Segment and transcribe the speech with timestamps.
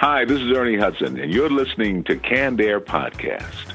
[0.00, 3.69] Hi, this is Ernie Hudson, and you're listening to Canned Air Podcast.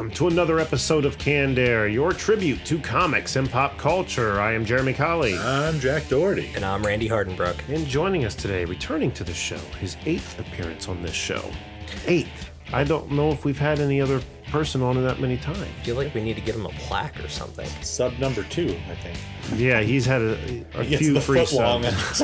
[0.00, 4.40] Welcome to another episode of Canned Air, your tribute to comics and pop culture.
[4.40, 5.36] I am Jeremy Colley.
[5.36, 6.50] I'm Jack Doherty.
[6.54, 7.68] And I'm Randy Hardenbrook.
[7.68, 11.44] And joining us today, returning to the show, his eighth appearance on this show.
[12.06, 12.50] Eighth.
[12.72, 15.60] I don't know if we've had any other person on it that many times.
[15.60, 17.68] I feel like we need to give him a plaque or something.
[17.82, 19.18] Sub number two, I think.
[19.60, 21.86] Yeah, he's had a, a Gets few free foot subs.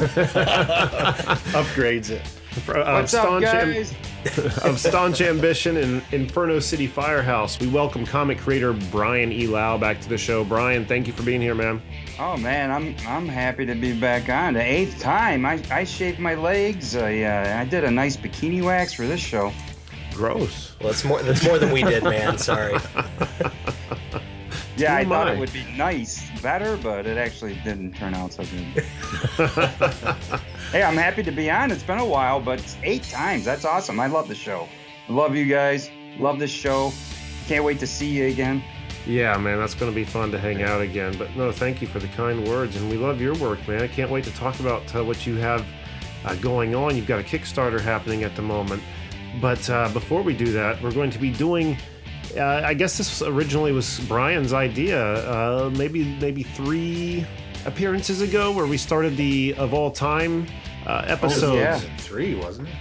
[1.52, 2.22] upgrades it.
[2.56, 3.84] Of staunch, am-
[4.64, 9.46] of staunch ambition in Inferno City Firehouse, we welcome comic creator Brian E.
[9.46, 10.42] Lau back to the show.
[10.42, 11.82] Brian, thank you for being here, man.
[12.18, 15.44] Oh man, I'm I'm happy to be back on the eighth time.
[15.44, 16.96] I, I shaved my legs.
[16.96, 19.52] I uh, I did a nice bikini wax for this show.
[20.14, 20.74] Gross.
[20.80, 22.38] Well, that's more that's more than we did, man.
[22.38, 22.74] Sorry.
[24.78, 25.32] Yeah, I Who am thought I?
[25.34, 28.84] it would be nice, better, but it actually didn't turn out so good.
[30.72, 31.70] hey, I'm happy to be on.
[31.70, 33.44] It's been a while, but eight times.
[33.44, 34.00] That's awesome.
[34.00, 34.68] I love the show.
[35.08, 35.90] Love you guys.
[36.18, 36.92] Love this show.
[37.46, 38.62] Can't wait to see you again.
[39.06, 41.16] Yeah, man, that's going to be fun to hang out again.
[41.16, 43.82] But no, thank you for the kind words, and we love your work, man.
[43.82, 45.64] I can't wait to talk about uh, what you have
[46.24, 46.96] uh, going on.
[46.96, 48.82] You've got a Kickstarter happening at the moment.
[49.40, 51.76] But uh, before we do that, we're going to be doing.
[52.36, 57.24] Uh, I guess this originally was Brian's idea, uh, maybe maybe three
[57.66, 60.46] appearances ago, where we started the of all time
[60.86, 61.56] uh, episodes.
[61.56, 61.78] yeah.
[61.98, 62.74] Three, wasn't it?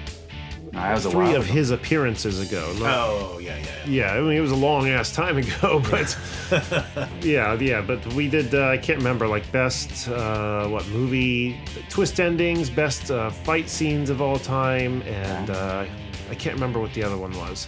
[0.74, 1.54] Nah, was Three while of ago.
[1.54, 2.74] his appearances ago.
[2.80, 3.64] not- Oh, yeah, yeah.
[3.64, 3.72] yeah.
[3.88, 6.18] Yeah, I mean it was a long ass time ago, but
[7.24, 7.82] yeah, yeah.
[7.82, 8.54] But we did.
[8.54, 11.60] Uh, I can't remember like best uh, what movie
[11.90, 15.86] twist endings, best uh, fight scenes of all time, and uh,
[16.30, 17.68] I can't remember what the other one was.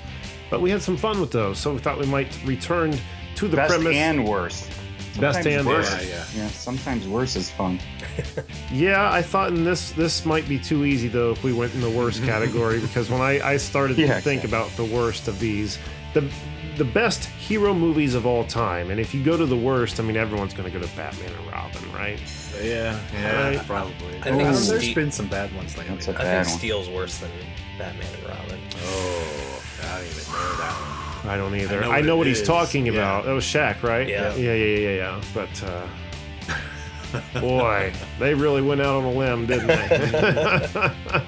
[0.50, 2.98] But we had some fun with those, so we thought we might return
[3.36, 3.96] to the Best premise.
[3.96, 4.70] and worst.
[5.20, 5.92] Best and worse.
[5.92, 6.08] worst.
[6.08, 7.80] Yeah, Yeah, sometimes worse is fun.
[8.72, 11.82] Yeah, I thought in this this might be too easy though if we went in
[11.82, 15.40] the worst category because when I, I started Yeah, to think about the worst of
[15.40, 15.80] these,
[16.14, 16.30] the
[16.78, 20.04] the best hero movies of all time, and if you go to the worst, I
[20.04, 22.20] mean everyone's going to go to Batman and Robin, right?
[22.62, 23.66] Yeah, yeah, Right.
[23.66, 24.18] probably.
[24.20, 25.96] I think Oh, Steve- there's been some bad ones lately.
[25.96, 26.58] That's a I bad think one.
[26.60, 27.32] Steel's worse than
[27.80, 28.60] Batman and Robin.
[28.84, 30.97] Oh, I don't even know that one.
[31.28, 31.84] I don't either.
[31.84, 33.26] I I know know, what what he's is, talking about.
[33.26, 34.08] That was Shaq, right?
[34.08, 34.36] Yeah.
[34.36, 35.22] yeah, yeah, yeah, yeah.
[35.34, 35.88] But uh,
[37.42, 41.24] boy, they really went out on a limb, didn't they?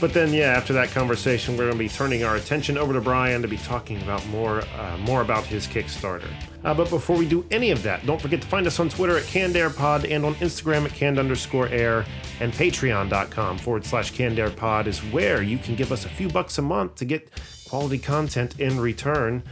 [0.00, 3.00] But then, yeah, after that conversation, we're going to be turning our attention over to
[3.00, 6.28] Brian to be talking about more, uh, more about his Kickstarter.
[6.62, 9.16] Uh, but before we do any of that, don't forget to find us on Twitter
[9.16, 12.04] at CannedAirPod and on Instagram at canned underscore air
[12.40, 16.62] and patreon.com forward slash CannedAirPod is where you can give us a few bucks a
[16.62, 17.28] month to get
[17.68, 19.42] quality content in return.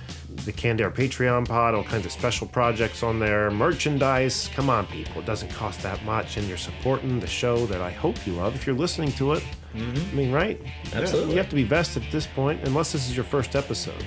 [0.44, 4.48] The Canned Air Patreon pod, all kinds of special projects on there, merchandise.
[4.54, 7.90] Come on, people, it doesn't cost that much, and you're supporting the show that I
[7.90, 9.44] hope you love if you're listening to it.
[9.74, 10.10] Mm-hmm.
[10.10, 10.60] I mean, right?
[10.94, 11.32] Absolutely.
[11.32, 14.04] You have to be vested at this point, unless this is your first episode.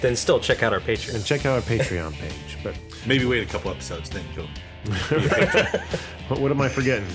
[0.00, 1.14] Then still check out our Patreon.
[1.14, 2.58] And check out our Patreon page.
[2.62, 2.74] But
[3.06, 4.46] Maybe wait a couple episodes, then go.
[6.28, 7.08] what, am I forgetting?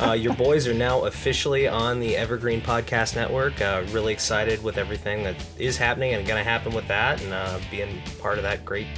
[0.00, 3.60] Uh, your boys are now officially on the Evergreen Podcast Network.
[3.60, 7.32] Uh, really excited with everything that is happening and going to happen with that, and
[7.32, 8.88] uh, being part of that great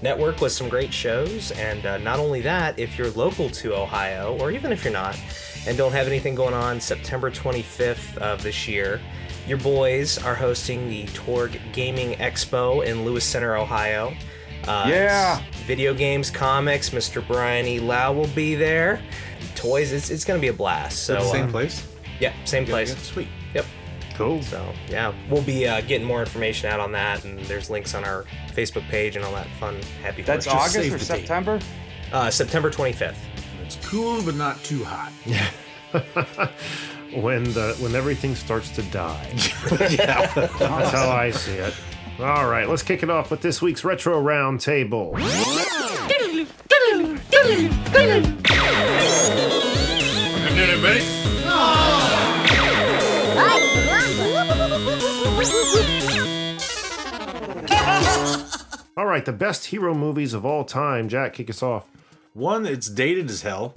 [0.00, 1.50] network with some great shows.
[1.52, 5.18] And uh, not only that, if you're local to Ohio, or even if you're not,
[5.66, 9.00] and don't have anything going on, September 25th of this year,
[9.48, 14.14] your boys are hosting the Torg Gaming Expo in Lewis Center, Ohio.
[14.66, 15.42] Uh, Yeah.
[15.66, 16.90] Video games, comics.
[16.90, 17.26] Mr.
[17.26, 17.80] Brian E.
[17.80, 19.00] Lau will be there.
[19.54, 19.92] Toys.
[19.92, 21.04] It's, it's going to be a blast.
[21.04, 21.86] So the same uh, place?
[22.20, 22.90] Yeah, same place.
[22.90, 23.28] Yeah, sweet.
[23.54, 23.64] Yep.
[24.14, 24.42] Cool.
[24.42, 28.04] So yeah, we'll be uh, getting more information out on that, and there's links on
[28.04, 28.24] our
[28.54, 30.22] Facebook page and all that fun, happy.
[30.22, 30.72] That's horse.
[30.72, 30.98] Just August save or.
[31.04, 31.60] September?
[32.12, 33.16] uh, September 25th.
[33.64, 35.12] It's cool, but not too hot.
[35.26, 35.48] Yeah.
[37.14, 39.32] When the when everything starts to die.
[39.90, 40.26] yeah.
[40.34, 41.72] That's how I see it.
[42.18, 45.14] All right, let's kick it off with this week's retro round table.
[58.96, 61.10] All right, the best hero movies of all time.
[61.10, 61.86] Jack, kick us off.
[62.32, 63.74] One, it's dated as hell.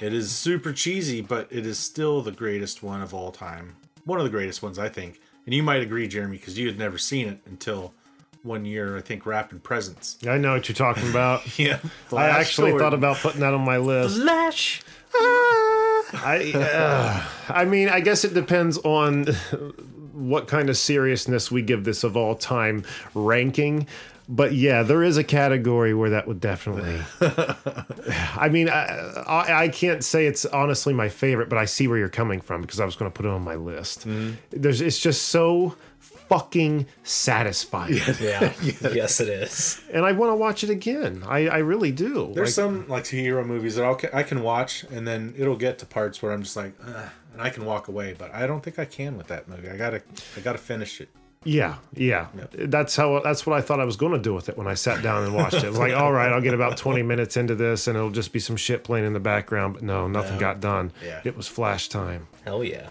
[0.00, 3.76] It is super cheesy, but it is still the greatest one of all time.
[4.04, 5.20] One of the greatest ones, I think.
[5.46, 7.94] And you might agree, Jeremy, because you had never seen it until
[8.42, 10.18] one year, I think, wrapping presents.
[10.26, 11.42] I know what you're talking about.
[11.58, 11.78] Yeah.
[12.12, 14.16] I actually thought about putting that on my list.
[14.20, 14.82] Flash.
[16.12, 19.24] I, uh, I mean, I guess it depends on
[20.12, 22.84] what kind of seriousness we give this of all time
[23.14, 23.86] ranking.
[24.28, 27.00] But yeah, there is a category where that would definitely.
[28.36, 31.96] I mean, I, I, I can't say it's honestly my favorite, but I see where
[31.98, 34.00] you're coming from because I was going to put it on my list.
[34.00, 34.32] Mm-hmm.
[34.50, 38.52] There's, it's just so fucking satisfying, Yeah.
[38.92, 39.80] yes, it is.
[39.92, 41.22] and I want to watch it again.
[41.26, 42.32] I, I really do.
[42.34, 45.78] There's Like, some like hero movies that I'll, I can watch, and then it'll get
[45.80, 48.14] to parts where I'm just like, Ugh, and I can walk away.
[48.18, 49.68] But I don't think I can with that movie.
[49.68, 50.02] I gotta,
[50.36, 51.10] I gotta finish it.
[51.46, 52.26] Yeah, yeah.
[52.52, 53.20] That's how.
[53.20, 55.22] That's what I thought I was going to do with it when I sat down
[55.22, 55.64] and watched it.
[55.64, 58.32] It was like, all right, I'll get about twenty minutes into this, and it'll just
[58.32, 59.74] be some shit playing in the background.
[59.74, 60.92] But no, nothing got done.
[61.04, 61.20] Yeah.
[61.24, 62.26] It was flash time.
[62.44, 62.88] Hell yeah.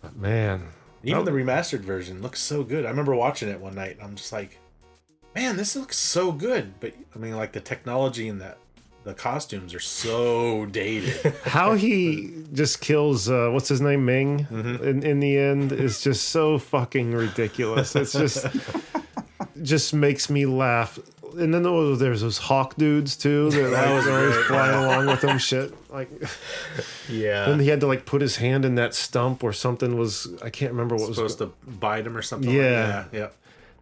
[0.00, 0.68] But man,
[1.04, 2.84] Even the remastered version looks so good.
[2.86, 3.96] I remember watching it one night.
[3.96, 4.58] And I'm just like,
[5.34, 6.80] man, this looks so good.
[6.80, 8.56] But I mean, like the technology and the
[9.04, 11.34] the costumes are so dated.
[11.44, 16.28] how he just kills uh, what's his name Ming in, in the end is just
[16.28, 17.94] so fucking ridiculous.
[17.96, 18.46] It's just
[19.62, 20.98] just makes me laugh.
[21.36, 23.50] And then oh, there's those hawk dudes too.
[23.50, 25.38] That like, was always flying along with them.
[25.38, 26.10] Shit, like.
[27.08, 27.50] Yeah.
[27.50, 30.50] And he had to like put his hand in that stump or something was I
[30.50, 32.50] can't remember what was supposed to bite him or something.
[32.50, 32.62] Yeah.
[32.62, 33.16] Like that.
[33.16, 33.28] yeah.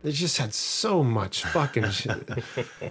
[0.03, 2.31] They just had so much fucking shit.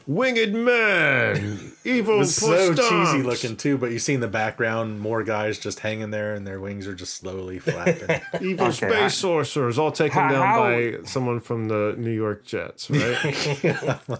[0.06, 4.28] Winged man, evil It was so push cheesy looking too, but you see in the
[4.28, 8.20] background more guys just hanging there and their wings are just slowly flapping.
[8.42, 12.12] Evil Okay, space I- sorcerers, all taken How- down how- by someone from the New
[12.12, 14.00] York Jets, right?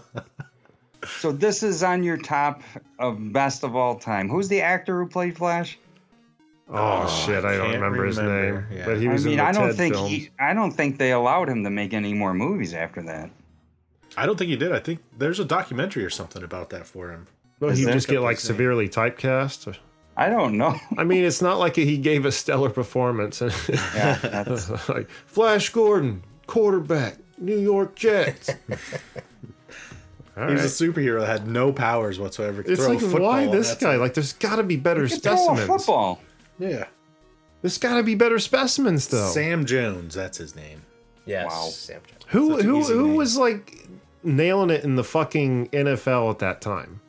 [1.20, 2.62] So this is on your top
[2.98, 4.28] of best of all time.
[4.28, 5.78] Who's the actor who played Flash?
[6.68, 8.84] Oh, oh shit, I don't can't remember, his name, yeah.
[8.86, 10.10] but he I was mean, in the I don't Ted think films.
[10.10, 13.30] he, I don't think they allowed him to make any more movies after that.
[14.16, 14.72] I don't think he did.
[14.72, 17.26] I think there's a documentary or something about that for him.
[17.60, 18.56] Well, he just get like Kept his name.
[18.56, 19.76] severely typecast.
[20.16, 20.74] I don't know.
[20.96, 23.40] I mean, it's not like he gave a stellar performance.
[23.68, 28.50] yeah, that's, like Flash Gordon, quarterback, New York Jets.
[30.36, 30.90] All He was right.
[30.90, 32.62] a superhero that had no powers whatsoever.
[32.62, 33.94] Could It's throw a like football, why this guy?
[33.94, 33.98] it.
[33.98, 35.66] Like, there's got to be better you could throw a specimens.
[35.84, 36.20] football.
[36.58, 36.86] Yeah.
[37.62, 39.28] There's got to be better specimens, though.
[39.30, 40.82] Sam Jones, that's his name.
[41.24, 41.46] Yes.
[41.50, 41.68] Wow.
[41.70, 42.24] Sam Jones.
[42.28, 43.16] who such an who easy who name.
[43.16, 43.88] was like
[44.22, 47.00] nailing it in the fucking NFL at that time?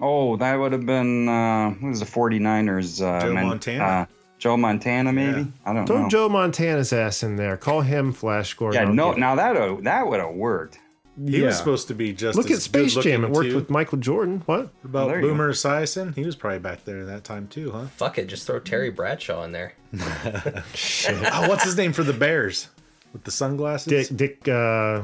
[0.00, 3.02] Oh, that would have been uh, who was the 49ers?
[3.04, 3.84] Uh, Joe Montana?
[3.84, 4.06] Uh,
[4.38, 5.40] Joe Montana, maybe.
[5.40, 5.46] Yeah.
[5.66, 5.86] I don't know.
[5.86, 6.08] Throw know.
[6.08, 7.56] Joe Montana's ass in there.
[7.56, 8.80] Call him Flash Gordon.
[8.80, 9.08] yeah, I'll no.
[9.10, 9.20] get it.
[9.20, 10.78] Now that that would have worked.
[11.26, 11.46] He Yeah.
[11.46, 13.24] was supposed to be just Look as at Space Jam.
[13.24, 13.56] It worked too.
[13.56, 14.42] with Michael Jordan.
[14.46, 14.60] What?
[14.60, 15.28] What about There you go.
[15.28, 16.14] Boomer Esiason?
[16.14, 17.86] He was probably back there that time too, huh?
[17.96, 18.26] Fuck it.
[18.26, 19.74] Just throw Terry Bradshaw in there.
[19.98, 22.68] oh, what's his name for the Bears
[23.12, 24.08] with the sunglasses?
[24.08, 25.02] Dick Dick uh,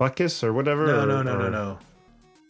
[0.00, 0.86] Buckus or whatever.
[0.86, 1.78] No, or- no, no, no, no.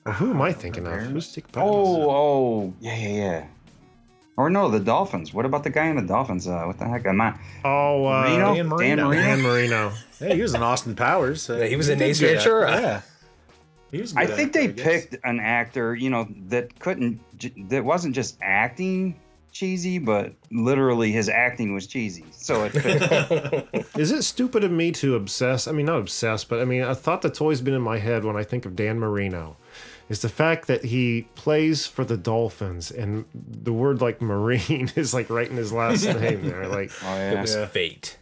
[0.06, 0.94] or who am I thinking of?
[1.02, 1.62] Who's Dick Butkus?
[1.62, 3.46] Oh, oh, yeah, yeah, yeah.
[4.40, 5.34] Or no, the Dolphins.
[5.34, 6.48] What about the guy in the Dolphins?
[6.48, 7.04] Uh, what the heck?
[7.04, 7.38] Am I?
[7.64, 8.54] oh, uh, Marino?
[8.54, 9.04] Dan Dan Marino.
[9.08, 9.22] Marino?
[9.22, 9.92] Dan Marino.
[10.18, 11.42] Hey, he was in Austin Powers.
[11.42, 12.70] so Yeah, he was in did Ace good Ventura.
[12.70, 13.00] actor, Yeah.
[13.92, 14.84] He was a I good think actor, they guess.
[15.10, 17.20] picked an actor, you know, that couldn't,
[17.68, 19.20] that wasn't just acting
[19.52, 22.24] cheesy, but literally his acting was cheesy.
[22.30, 22.74] So it
[23.98, 25.68] is it stupid of me to obsess?
[25.68, 28.24] I mean, not obsess, but I mean, I thought that's always been in my head
[28.24, 29.56] when I think of Dan Marino
[30.10, 35.14] is the fact that he plays for the Dolphins and the word like Marine is
[35.14, 36.66] like right in his last name there.
[36.68, 37.66] Like, oh, It was Yeah.
[37.66, 38.18] fate.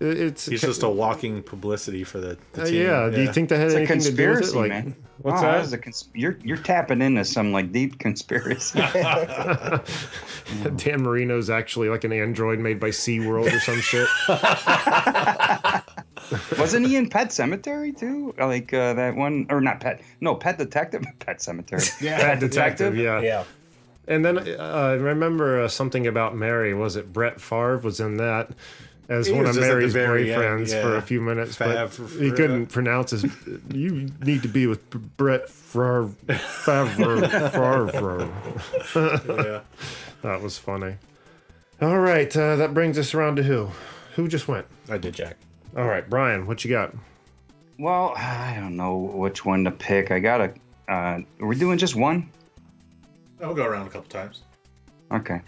[0.00, 0.46] it's.
[0.46, 2.74] He's just a walking publicity for the, the Uh, team.
[2.82, 3.08] yeah.
[3.08, 4.42] Do you think that had It's a anything to do with it?
[4.42, 4.94] conspiracy, Like, man.
[5.22, 5.64] what's Wow, that?
[5.64, 8.78] is a cons- you're you're tapping into some like deep conspiracy.
[10.76, 14.08] Dan Marino's actually like an android made by SeaWorld or some shit.
[16.58, 18.34] Wasn't he in Pet Sematary too?
[18.38, 20.00] Like uh, that one, or not Pet?
[20.20, 21.04] No, Pet Detective.
[21.18, 22.00] Pet Sematary.
[22.00, 23.24] Yeah, Pet Detective, Detective.
[23.24, 23.44] yeah.
[24.06, 26.72] And then uh, I remember uh, something about Mary.
[26.74, 28.50] Was it Brett Favre was in that
[29.08, 31.56] as He one of just at the Mary's very end, boyfriends for a few minutes,
[31.56, 33.24] but Favre, he couldn't pronounce his.
[33.72, 36.08] You need to be with Brett Favre.
[36.28, 37.28] Favre.
[37.50, 38.30] Favre.
[38.94, 39.60] Yeah.
[40.22, 40.96] That was funny.
[41.80, 43.68] All right, uh, that brings us around to who?
[44.16, 44.66] Who just went?
[44.90, 45.14] I did.
[45.14, 45.36] Jack.
[45.76, 46.94] All right, Brian, what you got?
[47.78, 50.10] Well, I don't know which one to pick.
[50.10, 50.54] I gotta.
[50.88, 52.30] Uh, we're doing just one.
[53.42, 54.42] I'll go around a couple times.
[55.12, 55.40] Okay.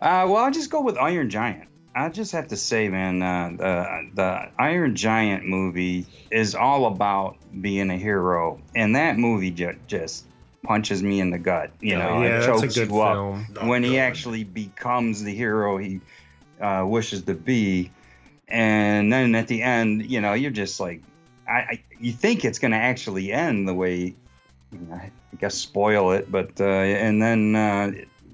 [0.00, 1.68] Uh, well, I'll just go with Iron Giant.
[1.94, 7.36] I just have to say, man, uh, the the Iron Giant movie is all about
[7.60, 10.24] being a hero, and that movie ju- just
[10.62, 11.70] punches me in the gut.
[11.80, 13.68] You know, yeah, it that's a chokes good you up film.
[13.68, 14.00] when he God.
[14.00, 16.00] actually becomes the hero he
[16.60, 17.90] uh, wishes to be,
[18.48, 21.02] and then at the end, you know, you're just like,
[21.48, 24.14] I, I you think it's going to actually end the way,
[24.92, 27.92] I guess, spoil it, but uh, and then uh,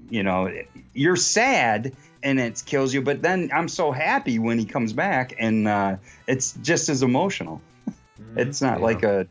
[0.09, 0.51] you know,
[0.93, 1.93] you're sad
[2.23, 5.97] and it kills you, but then I'm so happy when he comes back, and uh,
[6.27, 7.61] it's just as emotional.
[8.35, 9.27] It's not like a,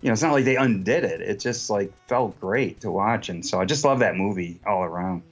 [0.00, 1.20] you know, it's not like they undid it.
[1.20, 4.82] It just like felt great to watch, and so I just love that movie all
[4.82, 5.22] around.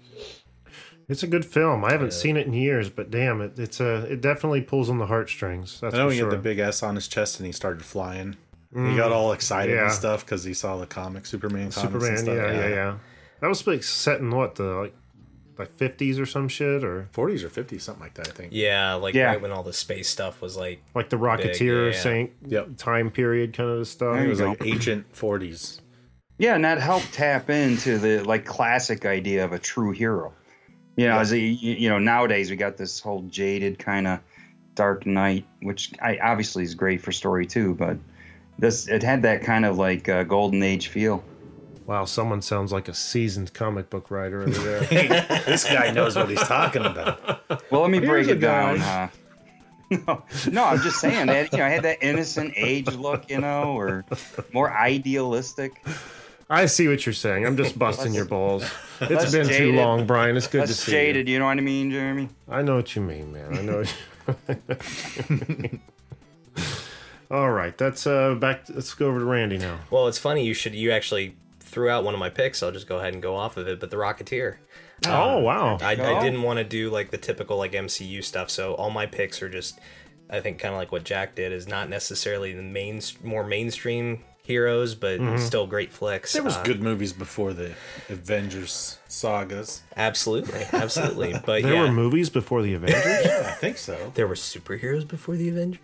[1.09, 1.85] It's a good film.
[1.85, 4.99] I haven't seen it in years, but damn it, it's a it definitely pulls on
[4.99, 5.81] the heartstrings.
[5.81, 6.31] That's I know for he sure.
[6.31, 8.37] had the big S on his chest and he started flying.
[8.73, 9.85] He mm, got all excited yeah.
[9.85, 12.19] and stuff because he saw the comic Superman comics and Superman.
[12.19, 12.37] stuff.
[12.37, 12.99] Yeah, yeah, yeah.
[13.41, 14.95] That was like set in what the like
[15.59, 18.53] like fifties or some shit, or 40s or 50s, something like that, I think.
[18.53, 19.27] Yeah, like Yeah.
[19.29, 21.99] right when all the space stuff was like like the Rocketeer yeah.
[21.99, 22.77] Saint Yep.
[22.77, 24.17] time period kind of stuff.
[24.17, 24.49] There It was go.
[24.49, 25.81] like ancient 40s.
[26.39, 30.35] Yeah, and that helped tap into the like classic idea of a true hero.
[30.97, 34.21] You know, as a, you you know nowadays we got this whole jaded kind of
[34.75, 37.99] Dark Knight, which I obviously is great for story too, but
[38.59, 41.23] this it had that kind of like uh, golden age feel.
[41.87, 44.81] Wow, someone sounds like a seasoned comic book writer over there.
[45.47, 47.45] this guy knows what he's talking about.
[47.71, 48.79] Well, let me Here's break it down.
[48.79, 49.11] guy.
[49.91, 53.31] Uh, no, no, I'm just saying that you know I had that innocent age look,
[53.31, 54.05] you know, or
[54.53, 55.85] more idealistic.
[56.49, 57.45] I see what you're saying.
[57.45, 58.69] I'm just busting your balls.
[59.01, 60.37] It's been too long, Brian.
[60.37, 62.29] It's good to Less see jaded, you know what I mean, Jeremy?
[62.49, 63.57] I know what you mean, man.
[63.57, 63.85] I know.
[64.49, 65.81] You...
[67.31, 68.67] All right, that's uh back.
[68.69, 69.81] Let's go over to Randy now.
[69.91, 72.59] Well, it's funny you should you actually threw out one of my picks.
[72.59, 73.81] So I'll just go ahead and go off of it.
[73.81, 74.59] But the Rocketeer.
[75.07, 75.79] oh wow.
[75.81, 79.07] I, I didn't want to do like the typical like MCU stuff, so all my
[79.07, 79.81] picks are just,
[80.31, 84.23] I think, kind of like what Jack did is not necessarily the main more mainstream
[84.47, 86.33] heroes, but still great flicks.
[86.33, 87.73] There was Uh, good movies before the
[88.09, 89.83] Avengers sagas.
[89.97, 91.33] absolutely, absolutely.
[91.45, 93.05] But there yeah, were movies before the Avengers.
[93.05, 94.13] I think so.
[94.15, 95.81] there were superheroes before the Avengers.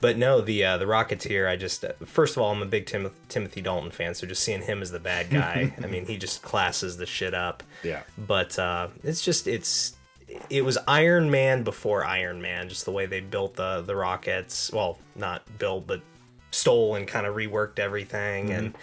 [0.00, 1.48] But no, the uh, the Rocketeer.
[1.48, 4.42] I just uh, first of all, I'm a big Tim- Timothy Dalton fan, so just
[4.42, 7.62] seeing him as the bad guy, I mean, he just classes the shit up.
[7.84, 8.02] Yeah.
[8.18, 9.94] But uh, it's just it's
[10.50, 14.72] it was Iron Man before Iron Man, just the way they built the the rockets.
[14.72, 16.00] Well, not built, but
[16.52, 18.74] stole and kind of reworked everything, and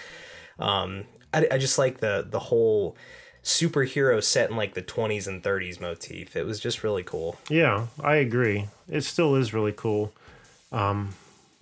[0.59, 2.97] um, I, I just like the the whole
[3.43, 6.35] superhero set in like the 20s and 30s motif.
[6.35, 7.37] It was just really cool.
[7.49, 8.67] yeah, I agree.
[8.89, 10.11] It still is really cool.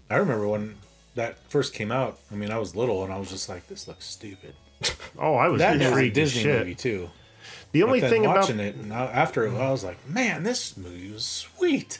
[0.10, 0.76] I remember when
[1.16, 2.20] that first came out.
[2.32, 4.56] I mean, I was little and I was just like, this looks stupid.
[5.20, 6.60] Oh, I was That was a Disney shit.
[6.60, 7.10] movie, too.
[7.72, 9.98] The only But then thing about watching it, and I, after it, I was like,
[10.08, 12.00] man, this movie was sweet.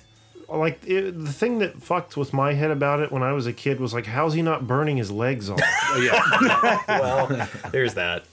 [0.50, 3.54] Like it, the thing that fucked with my head about it when I was a
[3.54, 5.60] kid was like, how's he not burning his legs off?
[5.90, 6.80] Oh, yeah.
[7.00, 8.26] Well, there's that.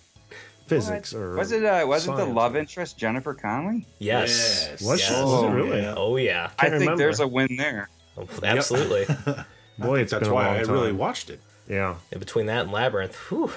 [0.67, 3.87] Physics or Was it uh, wasn't the love interest Jennifer Connelly?
[3.99, 4.67] Yes.
[4.71, 4.83] Yes.
[4.83, 5.01] Was?
[5.01, 5.11] Yes.
[5.13, 5.83] Was it Oh, really?
[5.83, 5.95] yeah.
[5.97, 6.51] Oh yeah.
[6.59, 6.97] I think remember.
[6.97, 7.89] there's a win there.
[8.17, 9.05] Oh, Absolutely.
[9.79, 10.73] Boy, it's That's been a why long I time.
[10.73, 11.41] really watched it.
[11.69, 11.97] Yeah.
[12.13, 13.51] And between that and Labyrinth, whew,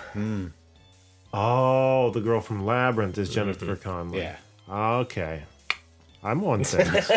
[1.33, 4.19] Oh, the girl from Labyrinth is Jennifer Connelly.
[4.19, 4.35] Yeah.
[4.69, 5.43] Okay.
[6.24, 7.12] I'm on things.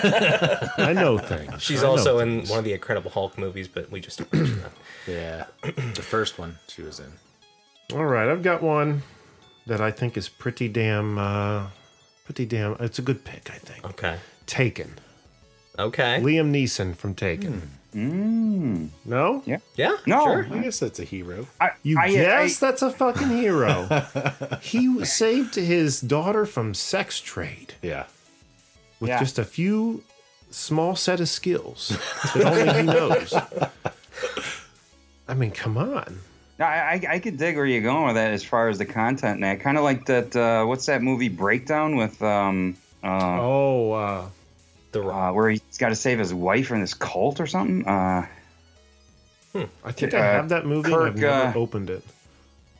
[0.78, 1.62] I know things.
[1.62, 2.50] she's I know also in things.
[2.50, 4.73] one of the Incredible Hulk movies, but we just don't mention that.
[5.09, 5.45] Yeah.
[5.62, 7.12] the first one she was in.
[7.97, 9.02] All right, I've got one
[9.66, 11.66] that I think is pretty damn, uh,
[12.25, 12.76] pretty damn.
[12.80, 13.85] It's a good pick, I think.
[13.85, 14.19] Okay.
[14.47, 14.99] Taken.
[15.78, 16.21] Okay.
[16.23, 17.71] Liam Neeson from Taken.
[17.92, 19.42] No?
[19.47, 19.59] Yeah.
[19.75, 19.97] Yeah.
[20.07, 20.25] No.
[20.25, 20.49] Sure.
[20.52, 21.47] I guess that's a hero.
[21.61, 23.88] I, You I, guess that's a fucking hero.
[24.61, 28.04] he saved his daughter from sex trade Yeah.
[29.00, 29.19] With Yeah.
[29.19, 30.02] just a few
[30.50, 31.97] small set of skills
[32.35, 33.35] that only he knows.
[35.28, 36.19] I mean, come on.
[36.59, 39.35] I, I, I could dig where you're going with that as far as the content
[39.37, 39.61] and that.
[39.61, 44.25] Kind of like that, uh, what's that movie Breakdown with, um, uh, Oh, uh,
[44.92, 45.30] The Rock.
[45.30, 47.87] uh, where he's got to save his wife from this cult or something?
[47.87, 48.26] Uh,
[49.85, 50.92] I think Uh, I have that movie.
[50.92, 52.04] and I've never uh, opened it.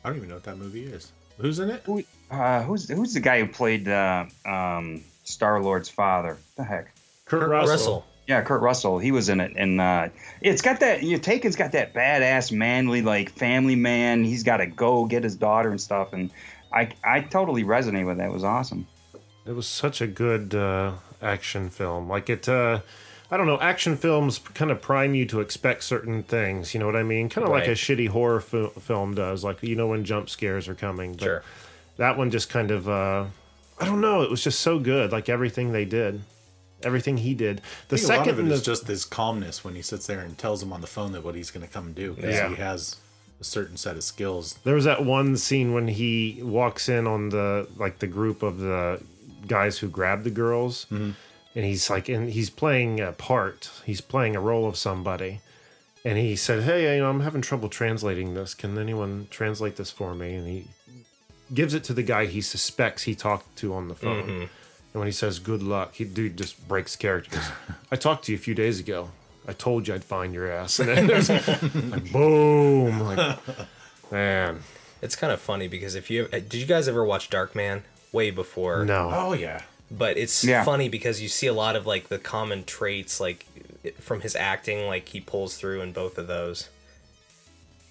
[0.03, 1.11] I don't even know what that movie is.
[1.39, 1.81] Who's in it?
[1.85, 6.37] who, uh, who's who's the guy who played uh, um, Star Lord's father?
[6.57, 6.93] The heck?
[7.25, 7.71] Kurt, Kurt Russell.
[7.71, 8.05] Russell.
[8.27, 8.99] Yeah, Kurt Russell.
[8.99, 10.09] He was in it, and uh,
[10.41, 11.03] it's got that.
[11.03, 14.23] You Taken's got that badass, manly, like family man.
[14.23, 16.29] He's got to go get his daughter and stuff, and
[16.71, 18.27] I I totally resonate with that.
[18.27, 18.87] It was awesome.
[19.45, 22.07] It was such a good uh, action film.
[22.07, 22.81] Like it, uh,
[23.31, 23.59] I don't know.
[23.59, 26.73] Action films kind of prime you to expect certain things.
[26.73, 27.27] You know what I mean?
[27.27, 29.43] Kind of like a shitty horror fil- film does.
[29.43, 31.13] Like you know when jump scares are coming.
[31.13, 31.43] But Sure.
[31.97, 32.87] That one just kind of.
[32.87, 33.25] uh
[33.81, 34.21] I don't know.
[34.21, 35.11] It was just so good.
[35.11, 36.21] Like everything they did,
[36.83, 37.61] everything he did.
[37.89, 40.07] The think a lot second of it and is just his calmness when he sits
[40.07, 42.13] there and tells him on the phone that what he's going to come do.
[42.15, 42.49] 'cause Yeah.
[42.49, 42.97] he has
[43.39, 44.55] a certain set of skills.
[44.63, 48.59] There was that one scene when he walks in on the like the group of
[48.59, 49.01] the
[49.47, 51.11] guys who grabbed the girls, mm-hmm.
[51.55, 53.71] and he's like, and he's playing a part.
[53.85, 55.41] He's playing a role of somebody,
[56.05, 58.53] and he said, "Hey, you know, I'm having trouble translating this.
[58.53, 60.67] Can anyone translate this for me?" And he
[61.53, 64.23] gives it to the guy he suspects he talked to on the phone.
[64.23, 64.41] Mm-hmm.
[64.41, 67.39] And when he says "Good luck," he dude just breaks character.
[67.91, 69.09] I talked to you a few days ago.
[69.47, 73.37] I told you I'd find your ass, and then there's like boom, like
[74.11, 74.59] man.
[75.01, 77.81] It's kind of funny because if you uh, did you guys ever watch Darkman
[78.11, 78.85] way before?
[78.85, 79.09] No.
[79.13, 80.63] Oh yeah, But it's Yeah.
[80.63, 83.45] funny because you see a lot of like the common traits like
[83.99, 86.69] from his acting like he pulls through in both of those.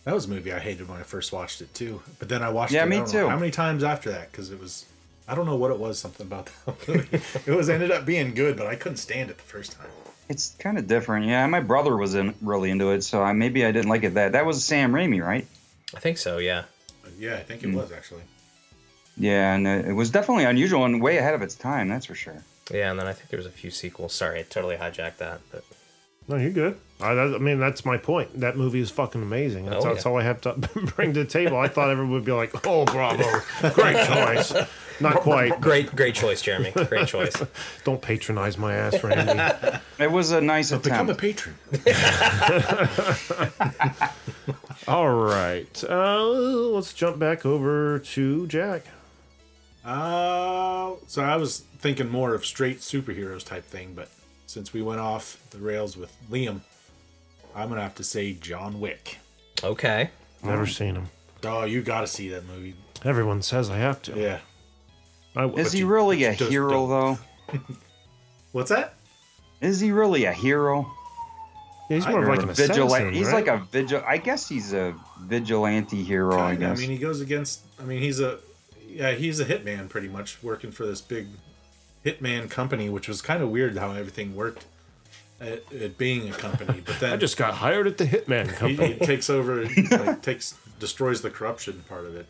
[0.05, 2.03] That was a movie I hated when I first watched it too.
[2.19, 2.87] But then I watched Yeah, it.
[2.87, 3.29] I me don't know too.
[3.29, 4.31] How many times after that?
[4.31, 4.87] Because it was.
[5.29, 5.99] I don't know what it was.
[5.99, 7.21] Something about that movie.
[7.47, 9.89] it was ended up being good, but I couldn't stand it the first time.
[10.29, 11.27] It's kind of different.
[11.27, 14.15] Yeah, my brother was in really into it, so I, maybe I didn't like it
[14.15, 14.33] that.
[14.33, 15.47] That was Sam Raimi, right?
[15.95, 16.65] I think so, yeah.
[17.19, 17.75] Yeah, I think it Hmm.
[17.77, 18.23] was actually.
[19.17, 21.89] Yeah, and uh, it was definitely unusual and way ahead of its time.
[21.89, 22.43] That's for sure.
[22.73, 24.15] Yeah, and then I think there was a few sequels.
[24.15, 25.41] Sorry, I totally hijacked that.
[25.51, 25.65] But
[26.31, 26.79] No, you're good.
[27.01, 28.41] I, I mean, that's my point.
[28.41, 29.65] That movie is fucking amazing.
[29.67, 30.11] That's, Oh, that's yeah.
[30.13, 30.53] all I have to
[30.97, 31.57] bring to the table.
[31.59, 33.25] I thought everyone would be like, "Oh, bravo,
[33.73, 34.53] great choice."
[35.01, 35.61] Not quite.
[35.63, 36.73] great, great choice, Jeremy.
[36.73, 37.33] Great choice.
[37.85, 39.79] Don't patronize my ass, Randy.
[39.99, 41.55] It was a nice But Become a patron.
[44.89, 48.83] all right, uh, let's jump back over to Jack.
[49.85, 54.11] Uh, so I was thinking more of straight superheroes type thing, but
[54.51, 56.61] since we went off the rails with Liam,
[57.55, 59.19] I'm gonna have to say John Wick.
[59.63, 60.11] Okay.
[60.43, 61.09] Never seen him.
[61.45, 62.75] Oh, you got to see that movie.
[63.05, 64.19] Everyone says I have to.
[64.19, 64.39] Yeah.
[65.37, 66.89] I, Is he you really a just hero, don't.
[66.89, 67.59] though?
[68.53, 68.95] What's that?
[69.61, 70.91] Is he really a hero?
[71.89, 73.17] he's more of like a an vigilante?
[73.17, 73.47] He's right?
[73.47, 74.03] like a vigil.
[74.07, 76.39] I guess he's a vigilante hero.
[76.39, 76.67] I Kinda.
[76.67, 76.81] I, guess.
[76.81, 77.61] mean, he goes against.
[77.79, 78.39] I mean, he's a
[78.89, 81.29] yeah, he's a hitman pretty much, working for this big
[82.05, 84.67] hitman company, which was kind of weird how everything worked
[85.41, 86.83] at, at being a company.
[86.85, 88.93] But then I just got hired at the Hitman company.
[88.95, 92.27] he takes over, like takes destroys the corruption part of it.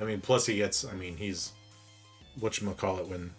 [0.00, 0.84] I mean, plus he gets.
[0.84, 1.52] I mean, he's
[2.38, 3.32] what you call it when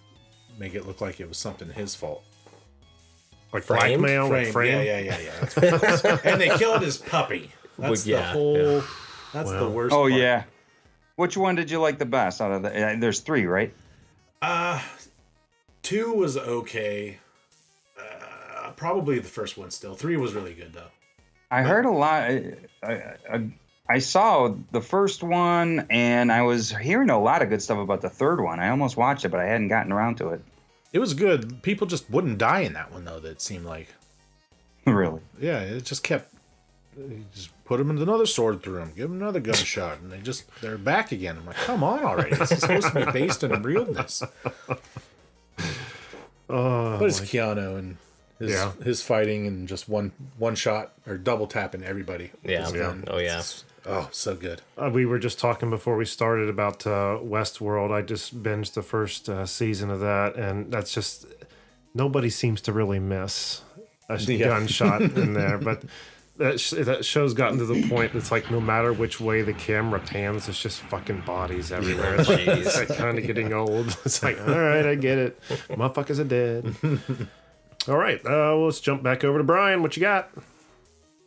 [0.57, 2.23] make it look like it was something his fault.
[3.53, 4.01] like Framed?
[4.01, 4.53] blackmail, like Frame.
[4.53, 4.85] frame.
[4.87, 5.39] Yeah, yeah, yeah, yeah.
[5.39, 6.05] That's what it was.
[6.25, 7.51] and they killed his puppy.
[7.77, 8.83] That's Well, the yeah, whole.
[9.33, 9.93] That's the worst.
[9.93, 10.13] oh part.
[10.13, 10.43] yeah.
[11.15, 12.69] Which one did you like the best out of the?
[12.69, 13.71] Uh, there's three, right?
[14.41, 14.79] Uh,
[15.87, 17.17] two was okay.
[17.97, 19.95] Uh, probably the first one still.
[19.95, 20.91] Three was really good though.
[21.49, 22.23] I heard a lot.
[22.23, 23.49] I, I,
[23.87, 28.01] I, saw the first one, and I was hearing a lot of good stuff about
[28.01, 28.59] the third one.
[28.59, 30.41] I almost watched it, but I hadn't gotten around to it.
[30.91, 31.63] It was good.
[31.63, 33.21] People just wouldn't die in that one though.
[33.21, 33.87] That seemed like.
[34.85, 35.21] really?
[35.39, 36.33] Yeah, it just kept.
[37.33, 40.49] Just put him in another sword through him, give him another gunshot, and they just
[40.59, 41.37] they're back again.
[41.37, 42.35] I'm like, come on already!
[42.35, 44.21] This is supposed to be based in realness.
[46.49, 47.97] Oh, But it's Keanu and
[48.39, 48.71] his Yeah.
[48.83, 52.31] his fighting and just one one shot or double tapping everybody.
[52.43, 52.69] Yeah.
[52.69, 52.95] Yeah.
[53.07, 53.39] Oh, yeah.
[53.39, 54.61] It's- Oh, so good.
[54.77, 57.89] Uh, we were just talking before we started about uh, Westworld.
[57.89, 61.25] I just binged the first uh, season of that, and that's just
[61.93, 63.61] nobody seems to really miss
[64.09, 64.47] a Yeah.
[64.47, 65.57] gunshot in there.
[65.57, 65.83] But
[66.37, 68.15] that sh- that show's gotten to the point.
[68.15, 72.15] It's like no matter which way the camera pans, it's just fucking bodies everywhere.
[72.15, 73.97] It's, like, it's like kind of getting old.
[74.05, 75.41] It's like all right, I get it.
[75.69, 76.75] Motherfuckers are dead.
[77.87, 79.81] all right, uh, well, let's jump back over to Brian.
[79.81, 80.29] What you got?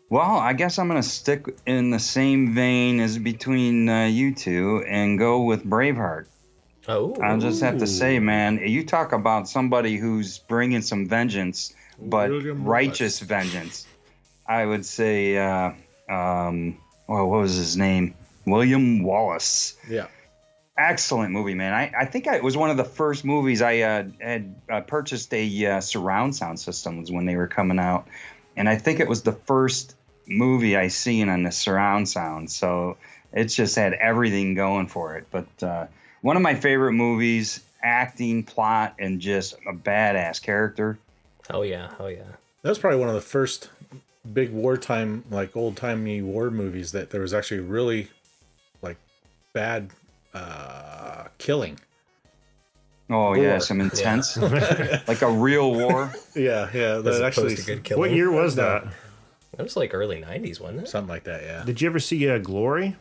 [0.08, 4.84] Well, I guess I'm gonna stick in the same vein as between uh, you two
[4.86, 6.26] and go with Braveheart.
[6.88, 7.14] Oh.
[7.22, 12.30] I'll just have to say, man, you talk about somebody who's bringing some vengeance, but
[12.30, 13.86] William righteous vengeance.
[14.50, 15.70] I would say, uh,
[16.08, 18.16] um, well, what was his name?
[18.46, 19.76] William Wallace.
[19.88, 20.08] Yeah.
[20.76, 21.72] Excellent movie, man.
[21.72, 24.80] I, I think I, it was one of the first movies I uh, had uh,
[24.80, 28.08] purchased a uh, surround sound system was when they were coming out,
[28.56, 29.94] and I think it was the first
[30.26, 32.50] movie I seen on the surround sound.
[32.50, 32.96] So
[33.32, 35.28] it just had everything going for it.
[35.30, 35.86] But uh,
[36.22, 40.98] one of my favorite movies, acting, plot, and just a badass character.
[41.50, 41.92] Oh yeah.
[42.00, 42.32] Oh yeah.
[42.62, 43.68] That was probably one of the first
[44.32, 48.08] big wartime, like old timey war movies that there was actually really
[48.82, 48.96] like
[49.52, 49.90] bad
[50.34, 51.78] uh killing.
[53.08, 54.36] Oh yeah, some intense,
[55.08, 56.12] like a real war.
[56.36, 56.98] Yeah, yeah.
[56.98, 58.00] As That opposed actually to good killing.
[58.00, 58.84] What year was that?
[59.56, 60.88] That was like early '90s, wasn't it?
[60.88, 61.42] something like that.
[61.42, 61.64] Yeah.
[61.64, 62.96] Did you ever see uh, Glory?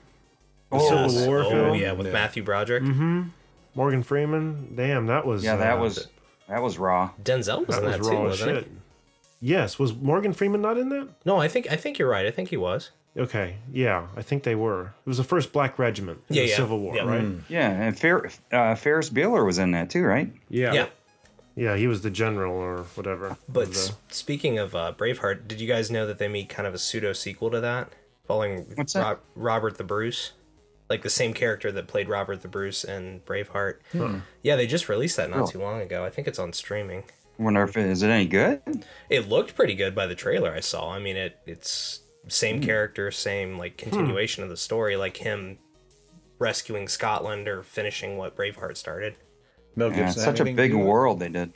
[0.72, 1.78] Oh, Civil War oh film?
[1.78, 2.14] yeah, with Yeah.
[2.14, 2.84] Matthew Broderick.
[3.76, 4.74] Morgan Freeman.
[4.76, 6.08] Damn, that was yeah, that uh, was
[6.48, 7.12] that was raw.
[7.24, 8.64] Denzel was that in was that raw too, as wasn't shit.
[8.66, 8.72] he?
[9.41, 11.08] Yes, was Morgan Freeman not in that?
[11.25, 12.25] No, I think I think you're right.
[12.25, 12.91] I think he was.
[13.17, 14.93] Okay, yeah, I think they were.
[15.06, 16.56] It was the first Black Regiment in Yeah, the yeah.
[16.56, 17.04] Civil War, Yeah.
[17.04, 17.25] right?
[17.49, 20.32] Yeah, and Fer- uh, Ferris Bueller was in that too, right?
[20.49, 20.73] Yeah.
[20.73, 20.86] Yeah.
[21.56, 23.36] yeah, he was the general or whatever.
[23.49, 26.67] But the- s- speaking of uh, Braveheart, did you guys know that they made kind
[26.67, 27.89] of a pseudo sequel to that,
[28.28, 29.02] following What's that?
[29.02, 30.34] Rob- Robert the Bruce,
[30.89, 33.78] like the same character that played Robert the Bruce in Braveheart?
[34.43, 35.47] Yeah, they just released that not Cool.
[35.47, 36.06] too long ago.
[36.06, 37.04] I think it's on streaming.
[37.39, 38.62] Wonder if it, is it any good?
[39.10, 40.91] It looked pretty good by the trailer I saw.
[40.91, 42.63] I mean, it it's same hmm.
[42.63, 45.58] character, same like continuation of the story, like him
[46.38, 49.15] rescuing Scotland or finishing what Braveheart started.
[49.75, 50.19] Mel Yeah, Gibson.
[50.19, 50.89] it's such a big do with it?
[50.89, 51.54] world they did.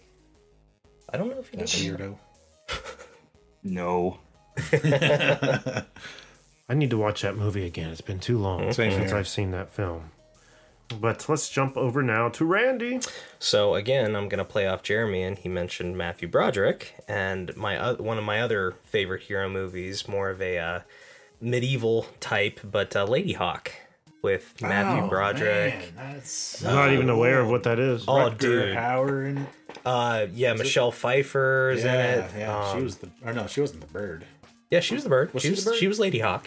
[1.11, 1.97] I don't know if he That did.
[1.99, 2.17] weirdo.
[3.63, 4.19] No,
[6.69, 7.89] I need to watch that movie again.
[7.89, 9.19] It's been too long Same since here.
[9.19, 10.11] I've seen that film.
[10.99, 12.99] But let's jump over now to Randy.
[13.39, 17.95] So again, I'm gonna play off Jeremy, and he mentioned Matthew Broderick, and my uh,
[17.95, 20.79] one of my other favorite hero movies, more of a uh,
[21.41, 23.69] medieval type, but uh, Ladyhawke
[24.21, 25.93] with Matthew Oh, Broderick.
[25.97, 28.05] man, that's I'm not even aware of what that is.
[28.07, 28.75] Oh, Rutger dude.
[28.77, 29.47] Hauer in it.
[29.85, 32.31] Uh, yeah, Michelle Pfeiffer's Yeah, in it.
[32.37, 32.71] yeah.
[32.71, 33.09] she Um, was the.
[33.25, 34.23] Or no, she wasn't the bird.
[34.71, 35.33] Yeah, she was the bird.
[35.33, 35.79] Was she she was the bird?
[35.79, 36.45] she was Ladyhawke.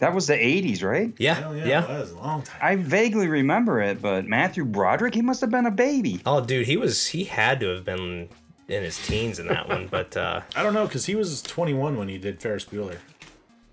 [0.00, 1.12] That was the '80s, right?
[1.18, 1.80] Yeah, Hell yeah, yeah.
[1.82, 2.58] That was a long time.
[2.62, 6.20] I vaguely remember it, but Matthew Broderick, he must have been a baby.
[6.26, 8.28] Oh, dude, he was he had to have been
[8.68, 11.96] in his teens in that one, but uh, I don't know because he was 21
[11.96, 12.96] when he did Ferris Bueller.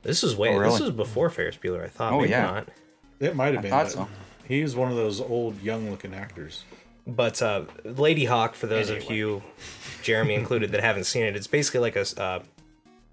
[0.03, 0.81] this was way Oh, this really?
[0.81, 1.83] was before Ferris Bueller.
[1.83, 2.13] I thought.
[2.13, 2.41] Oh, Maybe yeah.
[2.43, 2.67] not.
[3.19, 3.71] It might have been.
[3.73, 3.91] I been.
[3.93, 4.13] thought so.
[4.47, 6.63] He was one of those old, young-looking actors.
[7.05, 9.41] But uh, Ladyhawke, for those of you,
[10.03, 12.05] Jeremy included, that haven't seen it, it's basically like a.
[12.21, 12.43] Uh,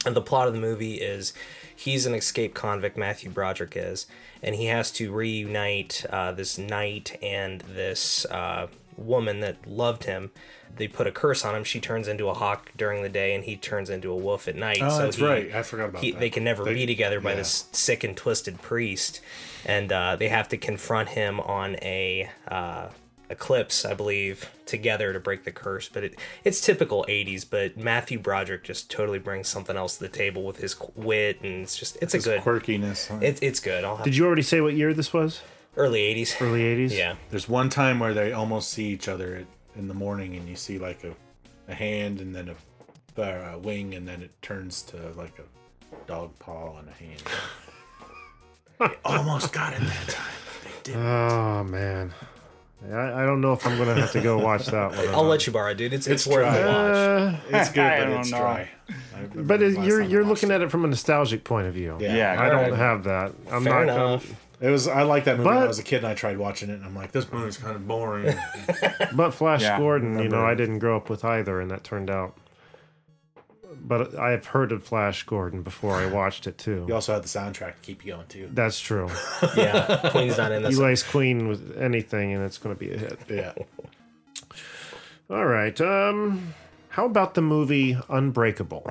[0.05, 1.33] the plot of the movie is
[1.77, 4.07] he's an escaped convict, Matthew Broderick is,
[4.43, 10.31] and he has to reunite uh, this knight and this uh, woman that loved him.
[10.77, 11.63] They put a curse on him.
[11.63, 14.57] She turns into a hawk during the day, and he turns into a wolf at
[14.57, 14.79] night.
[14.81, 15.55] Oh, so that's he- right.
[15.55, 16.21] I forgot about he, that.
[16.21, 17.37] They can never They- be together by yeah.
[17.37, 19.21] this sick and twisted priest,
[19.65, 22.89] and uh, they have to confront him on a uh,
[23.35, 25.89] eclipse, I believe, together to break the curse.
[25.89, 27.45] But it, it's typical '80s.
[27.49, 31.63] But Matthew Broderick just totally brings something else to the table with his wit, and
[31.63, 32.43] it's just it's His a good.
[32.43, 33.09] quirkiness.
[33.09, 33.19] huh?
[33.21, 33.85] It's it's good.
[33.85, 35.43] I'll have Did you already say what year this was?
[35.77, 36.41] early '80s.
[36.41, 36.97] Early 80s?
[36.97, 37.17] Yeah.
[37.31, 39.45] There's one time where they almost see each other
[39.77, 41.13] in the morning, and you see like a,
[41.71, 46.07] a hand and then a, uh, a wing, and then it turns to like a
[46.07, 47.23] dog paw and a hand.
[48.81, 50.33] They almost got it that time.
[50.65, 50.97] They did.
[50.97, 52.13] Oh, man.
[52.93, 54.99] I, I don't know if I'm going to have to go watch that one.
[55.09, 55.29] I'll not.
[55.31, 55.93] let you borrow, it, dude.
[55.93, 56.57] It's it's, It's worth dry.
[56.59, 56.97] a watch.
[57.55, 58.39] Uh, It's good, I but don't it's know.
[58.39, 58.69] dry.
[59.17, 61.97] I but it, you're you're watched looking at it from a nostalgic point of view.
[62.01, 62.37] Yeah.
[62.39, 62.75] I don't Alright.
[62.79, 63.33] have that.
[63.51, 64.35] I'm Fair not gonna- enough.
[64.61, 64.87] It was.
[64.89, 66.75] I liked that movie when But- I was a kid, and I tried watching it,
[66.75, 68.35] and I'm like, this movie's kind of boring.
[69.15, 70.45] But Flash Yeah, Gordon, you know.
[70.45, 72.35] I didn't grow up with either, and that turned out.
[73.87, 76.87] But I've heard of Flash Gordon before I watched it too.
[76.89, 78.49] you also had the soundtrack to keep you going too.
[78.53, 79.11] That's true.
[79.57, 80.75] Yeah, Queen's not in this.
[80.77, 83.19] You lace Queen with anything, and it's going to be a hit.
[83.29, 83.53] Yeah.
[85.31, 85.79] All right.
[85.81, 86.55] Um,
[86.89, 88.91] how about the movie Unbreakable?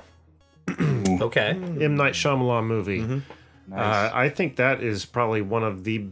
[1.22, 1.50] Okay.
[1.50, 3.00] M Night Shyamalan movie.
[3.02, 3.74] Mm-hmm.
[3.74, 6.08] Uh, I think that is probably one of the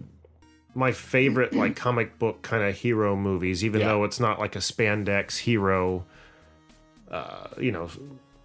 [0.73, 3.87] my favorite like comic book kind of hero movies, even Yeah.
[3.89, 6.05] though it's not like a spandex hero.
[7.09, 7.89] Uh, you know,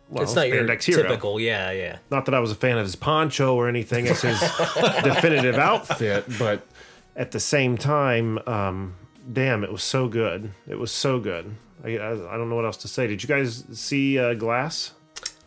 [0.09, 1.03] well, it's not your spandex hero.
[1.03, 1.41] typical.
[1.41, 1.99] Yeah, yeah.
[2.11, 4.07] Not that I was a fan of his poncho or anything.
[4.07, 4.39] It's his
[5.03, 6.67] definitive outfit, but
[7.17, 8.95] at the same time, um,
[9.33, 10.53] damn, it was so good.
[10.69, 11.55] It was so good.
[11.85, 13.07] I, I, I don't know what else to say.
[13.07, 14.93] Did you guys see uh, Glass?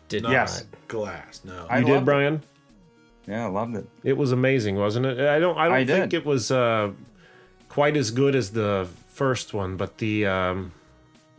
[0.08, 0.60] Did Yes.
[0.70, 0.88] not.
[0.88, 1.40] Glass.
[1.44, 1.66] No.
[1.68, 2.04] I You did, loved it.
[2.06, 2.42] Brian.
[3.26, 3.86] Yeah, I loved it.
[4.02, 5.20] It was amazing, wasn't it?
[5.20, 5.56] I don't.
[5.56, 6.18] I don't I think did.
[6.18, 6.90] it was uh,
[7.68, 10.72] quite as good as the first one, but the um,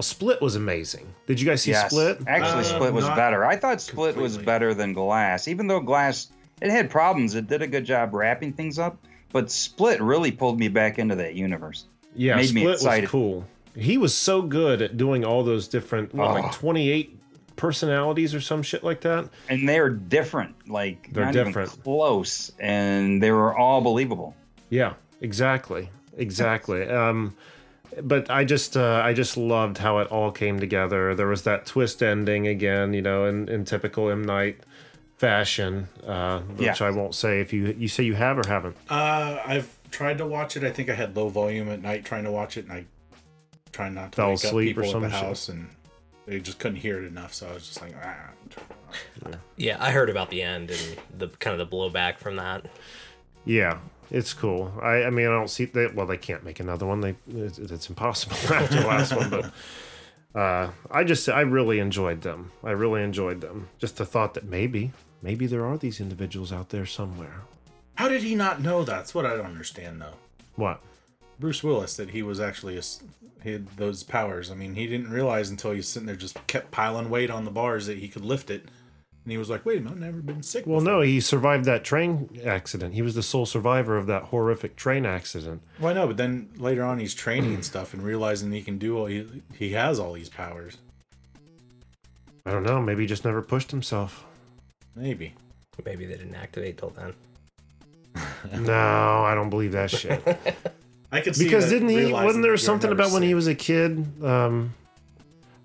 [0.02, 1.14] well, Split was amazing.
[1.28, 1.92] Did you guys see yes.
[1.92, 2.18] Split?
[2.26, 3.46] Actually, Uh, Split was better.
[3.46, 7.36] I thought Split was better than Glass, even though Glass it had problems.
[7.36, 8.98] It did a good job wrapping things up,
[9.32, 11.86] but Split really pulled me back into that universe.
[12.16, 13.46] Yeah, made me Split was cool.
[13.76, 16.34] He was so good at doing all those different, what, Oh.
[16.34, 17.16] like twenty eight
[17.58, 19.30] personalities or some shit like that.
[19.50, 21.70] And they were different, like They're not different.
[21.72, 24.36] even close, and they were all believable.
[24.72, 26.88] Yeah, exactly, exactly.
[26.90, 27.36] um,
[28.02, 31.14] but I just, uh, I just loved how it all came together.
[31.16, 34.60] There was that twist ending again, you know, in, in typical M Night
[35.18, 36.88] fashion, uh, which Yeah.
[36.88, 38.76] I won't say if you you say you have or haven't.
[38.90, 40.64] Uh, I've tried to watch it.
[40.64, 42.86] I think I had low volume at night trying to watch it, and I
[43.72, 45.26] trying not to Fell wake asleep or up people some at the shit.
[45.28, 45.70] house, and
[46.26, 47.34] they just couldn't hear it enough.
[47.34, 48.30] So I was just like, ah.
[49.58, 52.66] Yeah, I heard about the end and the kind of the blowback from that.
[53.46, 53.78] Yeah,
[54.12, 54.74] it's cool.
[54.82, 55.96] I, I mean, I don't see that.
[55.96, 57.02] Well, they can't make another one.
[57.02, 59.30] They it's, it's impossible after the last one.
[59.30, 62.52] But uh, I just I really enjoyed them.
[62.64, 63.70] I really enjoyed them.
[63.80, 67.42] Just the thought that maybe maybe there are these individuals out there somewhere.
[67.96, 68.92] How did he not know that?
[68.92, 70.16] That's what I don't understand, though.
[70.56, 70.82] What?
[71.40, 72.82] Bruce Willis that he was actually a,
[73.44, 74.52] he had those powers.
[74.52, 77.46] I mean, he didn't realize until he was sitting there just kept piling weight on
[77.46, 78.66] the bars that he could lift it,
[79.24, 81.20] and he was like, "Wait a minute, I've never been sick." Well, before." no, he
[81.20, 82.94] survived that train accident.
[82.94, 85.62] He was the sole survivor of that horrific train accident.
[85.80, 88.78] Well, I know, but then later on, he's training and stuff and realizing he can
[88.78, 90.78] do all he he has all these powers.
[92.46, 92.82] I don't know.
[92.82, 94.26] Maybe he just never pushed himself.
[94.96, 95.36] Maybe.
[95.86, 97.14] Maybe they didn't activate till then.
[98.66, 100.22] no, I don't believe that shit.
[101.12, 102.12] I could see because that didn't he?
[102.12, 104.24] Wasn't there something never about when he was a kid?
[104.24, 104.74] Um,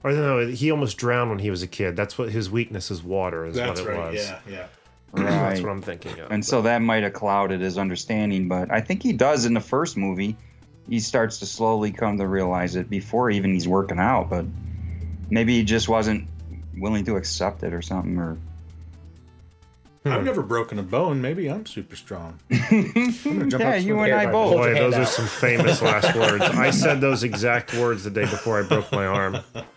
[0.07, 1.97] or no, he almost drowned when he was a kid.
[1.97, 3.45] That's what his weakness is water.
[3.45, 4.13] Is That's what it right.
[4.13, 4.29] was.
[4.29, 4.67] Yeah, yeah.
[5.13, 6.31] Uh, that's what I'm thinking of.
[6.31, 9.61] And so that might have clouded his understanding, but I think he does in the
[9.61, 10.37] first movie.
[10.89, 14.45] He starts to slowly come to realize it before even he's working out, but
[15.29, 16.29] maybe he just wasn't
[16.79, 18.17] willing to accept it or something.
[18.17, 18.39] Or
[20.05, 20.13] hmm.
[20.13, 21.21] I've never broken a bone.
[21.21, 22.39] Maybe I'm super strong.
[22.53, 24.53] I'm gonna jump yeah, out you and I both.
[24.53, 26.45] Boy, your hand those are some famous last words.
[26.45, 29.39] I said those exact words the day before I broke my arm.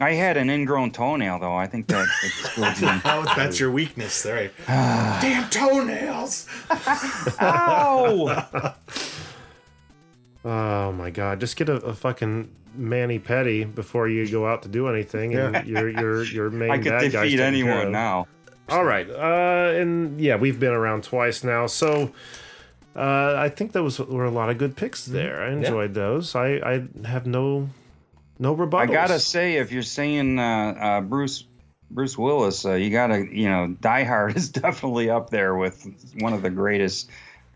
[0.00, 1.54] I had an ingrown toenail though.
[1.54, 2.88] I think that excludes me.
[3.04, 4.50] Oh, that's your weakness, right?
[4.66, 6.46] Damn toenails!
[7.40, 8.74] Ow!
[10.42, 11.38] Oh my god!
[11.38, 15.66] Just get a, a fucking Manny Petty before you go out to do anything, and
[15.66, 17.92] your your your main I could bad guy's defeat taken care anyone of.
[17.92, 18.26] now.
[18.70, 22.10] All right, uh, and yeah, we've been around twice now, so
[22.96, 25.42] uh, I think those were a lot of good picks there.
[25.42, 26.34] I enjoyed those.
[26.34, 27.68] I I have no
[28.40, 28.80] no rebuttals.
[28.80, 30.42] I gotta say, if you're saying uh,
[30.80, 31.44] uh, Bruce
[31.92, 35.86] Bruce Willis, uh, you gotta you know Die Hard is definitely up there with
[36.18, 37.08] one of the greatest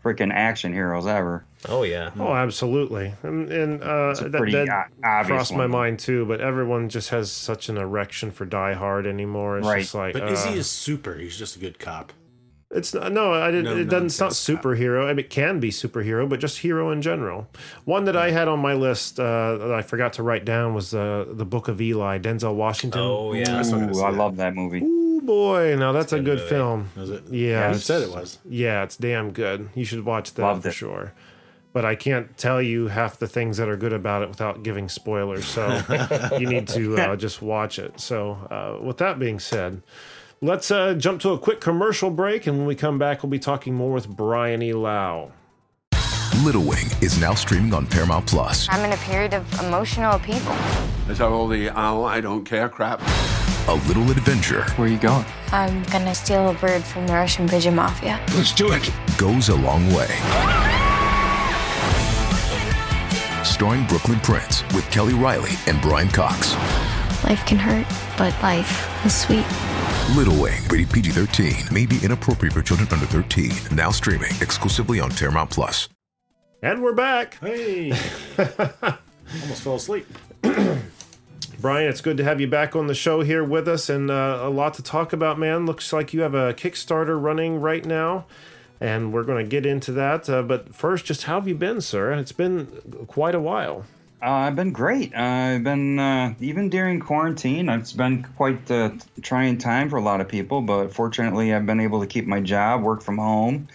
[0.03, 1.43] freaking action heroes ever.
[1.67, 2.11] Oh yeah.
[2.19, 6.25] Oh, absolutely, and, and uh, It's a that, that o- obvious crossed my mind too.
[6.25, 9.57] But everyone just has such an erection for Die Hard anymore.
[9.57, 9.81] It's Right.
[9.81, 11.15] just like, But is uh, he a super?
[11.15, 12.13] He's just a good cop.
[12.75, 13.65] It's not, no, I didn't.
[13.65, 14.07] No it doesn't.
[14.07, 15.05] It's not superhero.
[15.05, 17.47] I mean, it can be superhero, but just hero in general.
[17.85, 20.93] One that I had on my list uh, that I forgot to write down was
[20.93, 22.99] uh, the Book of Eli, Denzel Washington.
[23.01, 23.45] Oh yeah.
[23.45, 24.01] That's I Ooh.
[24.01, 24.81] I love that movie.
[24.83, 26.49] Ooh, boy, now that's a good good movie.
[26.49, 26.89] film.
[26.97, 27.23] Was it?
[27.29, 28.39] Yeah, you said it was.
[28.47, 29.69] Yeah, it's damn good.
[29.73, 30.73] You should watch that Loved for it.
[30.73, 31.13] sure.
[31.71, 34.87] But I can't tell you half the things that are good about it without giving
[34.87, 35.45] spoilers.
[35.45, 35.81] So
[36.39, 37.99] you need to uh, just watch it.
[37.99, 39.81] So, uh, with that being said,
[40.41, 42.47] let's uh, jump to a quick commercial break.
[42.47, 44.73] And when we come back, we'll be talking more with Brian E.
[44.73, 45.31] Lau.
[46.43, 48.67] Little Wing is now streaming on Paramount Plus.
[48.69, 50.53] I'm in a period of emotional upheaval.
[51.09, 53.01] Is that all the oh, I don't care crap?
[53.67, 55.25] A little adventure Where are you going?
[55.51, 58.23] I'm gonna steal a bird from the Russian pigeon mafia.
[58.35, 58.91] Let's do it.
[59.17, 60.07] goes a long way.
[63.43, 66.53] Starring Brooklyn Prince with Kelly Riley and Brian Cox.
[67.23, 69.45] Life can hurt, but life is sweet.
[70.13, 73.51] Little Wing, rated PG 13, may be inappropriate for children under 13.
[73.75, 75.89] Now streaming exclusively on Paramount Plus.
[76.61, 77.37] And we're back.
[77.41, 77.91] Hey,
[78.37, 80.05] almost fell asleep.
[81.59, 84.39] Brian, it's good to have you back on the show here with us and uh,
[84.43, 85.65] a lot to talk about, man.
[85.65, 88.25] Looks like you have a Kickstarter running right now,
[88.79, 90.29] and we're going to get into that.
[90.29, 92.13] Uh, but first, just how have you been, sir?
[92.13, 92.67] It's been
[93.07, 93.85] quite a while.
[94.21, 95.13] Uh, I've been great.
[95.13, 97.69] Uh, I've been uh, even during quarantine.
[97.69, 101.79] It's been quite a trying time for a lot of people, but fortunately, I've been
[101.79, 103.67] able to keep my job, work from home,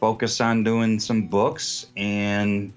[0.00, 2.72] focus on doing some books, and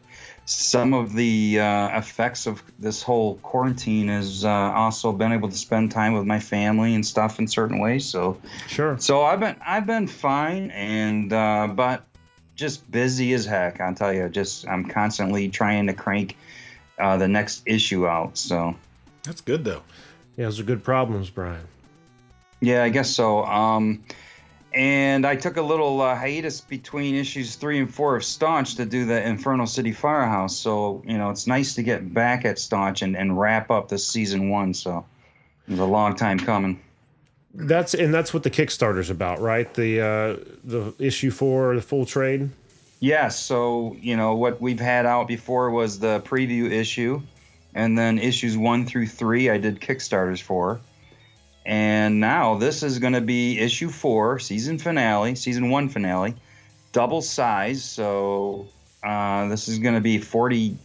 [0.45, 5.57] some of the uh, effects of this whole quarantine has uh, also been able to
[5.57, 8.05] spend time with my family and stuff in certain ways.
[8.05, 8.97] So, Sure.
[8.97, 12.03] so I've been I've been fine, and uh, but
[12.55, 13.79] just busy as heck.
[13.79, 14.27] I'll tell you.
[14.29, 16.35] Just I'm constantly trying to crank
[16.99, 18.38] uh, the next issue out.
[18.38, 18.75] So
[19.23, 19.83] That's good though.
[20.36, 21.65] Yeah, those are good problems, Brian.
[22.62, 23.43] yeah, I guess so.
[23.45, 24.03] Um,
[24.73, 28.86] and I took a little uh, hiatus between issues three and four of Staunch to
[28.86, 30.55] do the Inferno City Firehouse.
[30.55, 33.97] So you know, it's nice to get back at Staunch and, and wrap up the
[33.97, 34.73] season one.
[34.73, 35.05] So
[35.67, 36.79] it was a long time coming.
[37.55, 39.73] That's and that's what the Kickstarter's about, right?
[39.73, 42.51] The uh, the issue for the full trade.
[42.99, 43.39] Yes.
[43.39, 47.21] So, you know, what we've had out before was the preview issue.
[47.75, 50.79] And then issues one through three, I did Kickstarters for.
[51.65, 56.33] And now this is going to be issue four, season finale, season one finale,
[56.91, 57.83] double size.
[57.83, 58.67] So
[59.03, 60.77] uh, this is going to be 40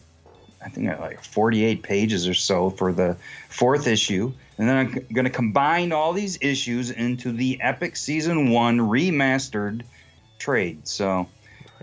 [0.65, 3.17] I think uh, like 48 pages or so for the
[3.49, 8.51] fourth issue, and then I'm going to combine all these issues into the Epic Season
[8.51, 9.83] One remastered
[10.39, 10.87] trade.
[10.87, 11.27] So.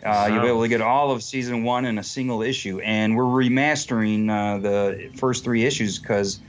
[0.03, 3.15] Uh, you'll be able to get all of season one in a single issue, and
[3.15, 6.39] we're remastering uh, the first three issues because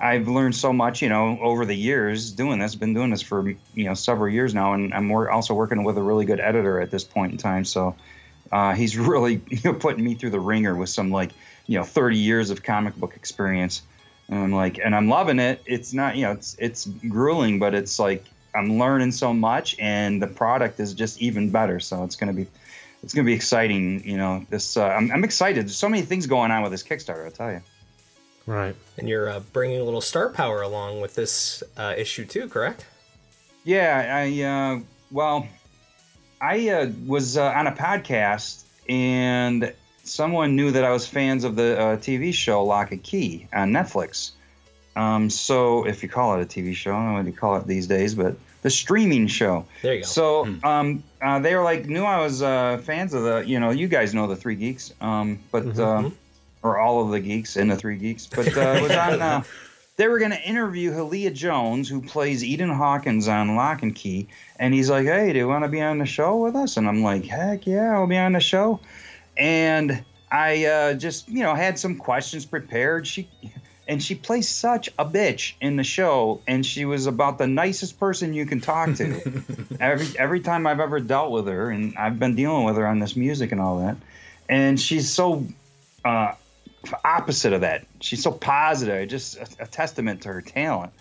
[0.00, 2.74] I've learned so much, you know, over the years doing this.
[2.74, 5.96] Been doing this for you know several years now, and I'm wor- also working with
[5.96, 7.64] a really good editor at this point in time.
[7.64, 7.96] So
[8.52, 11.32] uh, he's really you know, putting me through the ringer with some like
[11.66, 13.82] you know 30 years of comic book experience,
[14.28, 15.62] and I'm like, and I'm loving it.
[15.64, 20.20] It's not you know it's it's grueling, but it's like I'm learning so much, and
[20.20, 21.80] the product is just even better.
[21.80, 22.46] So it's gonna be
[23.06, 24.02] it's gonna be exciting.
[24.04, 25.66] You know, this uh, I'm, I'm excited.
[25.66, 27.24] There's so many things going on with this Kickstarter.
[27.24, 27.62] I'll tell you.
[28.46, 28.74] Right.
[28.98, 32.84] And you're uh, bringing a little star power along with this uh, issue too, correct?
[33.62, 34.80] Yeah, I uh,
[35.12, 35.46] well,
[36.40, 41.54] I uh, was uh, on a podcast and someone knew that I was fans of
[41.54, 44.32] the uh, TV show Locke and Key on Netflix.
[44.96, 47.54] Um, so if you call it a TV show, I don't know what you call
[47.58, 48.34] it these days, but
[48.66, 49.64] the streaming show.
[49.80, 50.06] There you go.
[50.06, 53.70] So um, uh, they were like, knew I was uh, fans of the, you know,
[53.70, 56.10] you guys know the Three Geeks, um, but uh,
[56.64, 59.22] or all of the geeks in the Three Geeks, but uh, was on.
[59.22, 59.44] Uh,
[59.96, 64.26] they were going to interview Hallea Jones, who plays Eden Hawkins on Locke and Key,
[64.58, 66.88] and he's like, "Hey, do you want to be on the show with us?" And
[66.88, 68.80] I'm like, "Heck yeah, I'll be on the show."
[69.36, 73.06] And I uh, just, you know, had some questions prepared.
[73.06, 73.28] She
[73.88, 78.00] and she plays such a bitch in the show, and she was about the nicest
[78.00, 79.42] person you can talk to.
[79.80, 82.98] every every time I've ever dealt with her, and I've been dealing with her on
[82.98, 83.96] this music and all that,
[84.48, 85.46] and she's so
[86.04, 86.34] uh,
[87.04, 87.84] opposite of that.
[88.00, 90.92] She's so positive, just a, a testament to her talent.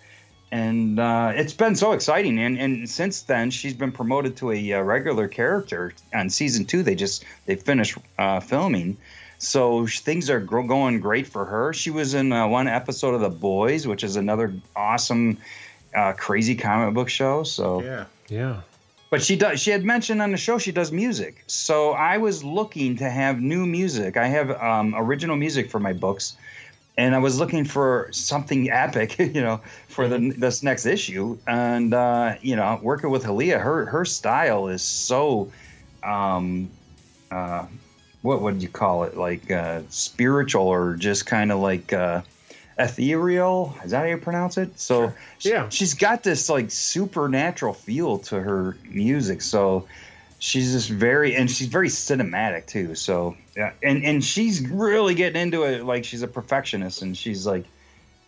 [0.51, 2.39] And uh, it's been so exciting.
[2.39, 6.83] And, and since then, she's been promoted to a, uh regular character on season two.
[6.83, 8.97] They just they finished uh, filming,
[9.37, 11.73] so things are gro- going great for her.
[11.73, 15.37] She was in uh, one episode of The Boys, which is another awesome,
[15.95, 17.43] uh, crazy comic book show.
[17.43, 18.05] So Yeah.
[18.27, 18.61] Yeah.
[19.09, 19.61] but she does.
[19.61, 21.43] She had mentioned on the show she does music.
[21.47, 24.17] So I was looking to have new music.
[24.17, 26.35] I have um, original music for my books,
[26.97, 31.37] and I was looking for something epic, you know, for the this next issue.
[31.47, 35.51] And uh, you know, working with Hallea, her her style is so,
[36.03, 36.69] um,
[37.31, 37.65] uh,
[38.25, 39.15] what would you call it?
[39.15, 41.93] Like uh, spiritual or just kind of like.
[41.93, 42.21] Uh,
[42.77, 45.69] ethereal is that how you pronounce it so she- Yeah.
[45.69, 49.87] she's got this like supernatural feel to her music so
[50.39, 55.41] she's just very and she's very cinematic too so yeah and and she's really getting
[55.41, 57.63] into it like she's a perfectionist and she's like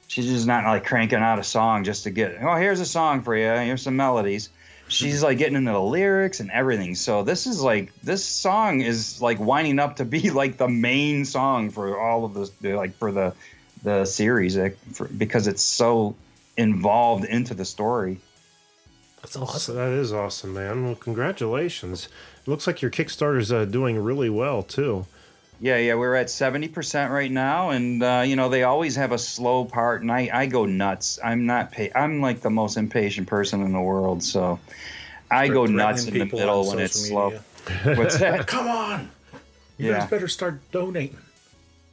[0.07, 3.21] she's just not like cranking out a song just to get oh here's a song
[3.23, 4.47] for you here's some melodies
[4.87, 9.21] she's like getting into the lyrics and everything so this is like this song is
[9.21, 13.11] like winding up to be like the main song for all of this like for
[13.11, 13.33] the
[13.83, 16.15] the series like, for, because it's so
[16.57, 18.19] involved into the story
[19.21, 19.75] That's So awesome.
[19.75, 20.85] that is awesome, man.
[20.85, 22.07] Well, congratulations.
[22.41, 25.05] It looks like your Kickstarter's uh, doing really well too.
[25.59, 29.11] Yeah, yeah, we're at seventy percent right now, and uh, you know they always have
[29.11, 31.17] a slow part, and I, I go nuts.
[31.23, 34.59] I'm not pa- I'm like the most impatient person in the world, so
[35.31, 37.93] I go nuts in the middle when it's social slow.
[37.95, 38.45] What's that?
[38.47, 39.09] Come on.
[39.77, 39.99] You Yeah.
[39.99, 41.17] guys better start donating.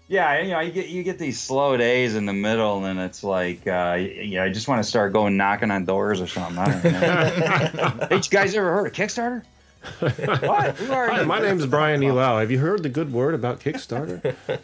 [0.09, 3.25] Yeah, you know, you get you get these slow days in the middle, and it's
[3.25, 6.59] like, uh, yeah, I just want to start going knocking on doors or something.
[6.59, 8.07] I don't know.
[8.11, 9.43] hey, you guys ever heard of Kickstarter?
[10.01, 10.77] what?
[10.77, 11.27] Who are Hi, you?
[11.27, 12.41] my name's Brian Elau.
[12.41, 14.35] Have you heard the good word about Kickstarter?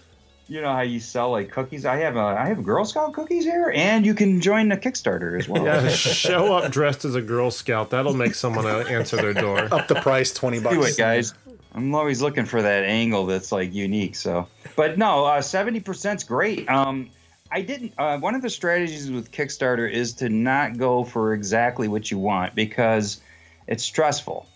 [0.48, 1.86] You know how you sell like cookies?
[1.86, 5.38] I have a I have Girl Scout cookies here, and you can join the Kickstarter
[5.38, 5.64] as well.
[5.64, 7.90] yeah, show up dressed as a Girl Scout.
[7.90, 9.72] That'll make someone uh, answer their door.
[9.72, 10.74] Up the price, 20 bucks.
[10.74, 11.34] do it, guys.
[11.72, 14.16] I'm always looking for that angle that's like unique.
[14.16, 16.68] So, but no, uh, seventy percent's great.
[16.68, 17.10] Um,
[17.52, 17.92] I didn't.
[17.96, 22.18] Uh, one of the strategies with Kickstarter is to not go for exactly what you
[22.18, 23.20] want because
[23.68, 24.48] it's stressful.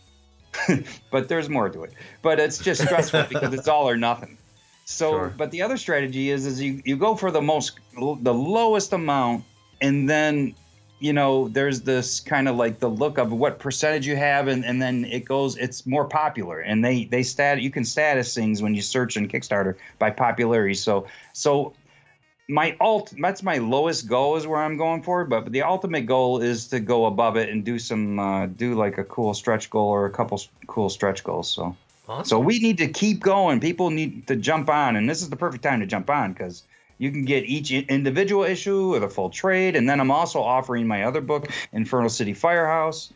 [1.10, 1.92] but there's more to it.
[2.22, 4.38] But it's just stressful because it's all or nothing.
[4.86, 5.34] So, Sure.
[5.36, 9.44] but the other strategy is is you you go for the most the lowest amount,
[9.80, 10.54] and then
[11.00, 14.64] you know there's this kind of like the look of what percentage you have and,
[14.64, 18.62] and then it goes it's more popular and they they stat you can status things
[18.62, 21.74] when you search in kickstarter by popularity so so
[22.48, 26.42] my alt that's my lowest goal is where i'm going for but the ultimate goal
[26.42, 29.88] is to go above it and do some uh, do like a cool stretch goal
[29.88, 31.74] or a couple cool stretch goals so
[32.06, 32.24] Awesome.
[32.28, 33.60] so we need to keep going.
[33.60, 36.62] People need to jump on, and this is the perfect time to jump on because
[36.98, 39.74] you can get each individual issue or the full trade.
[39.74, 43.10] And then I'm also offering my other book, Inferno City Firehouse,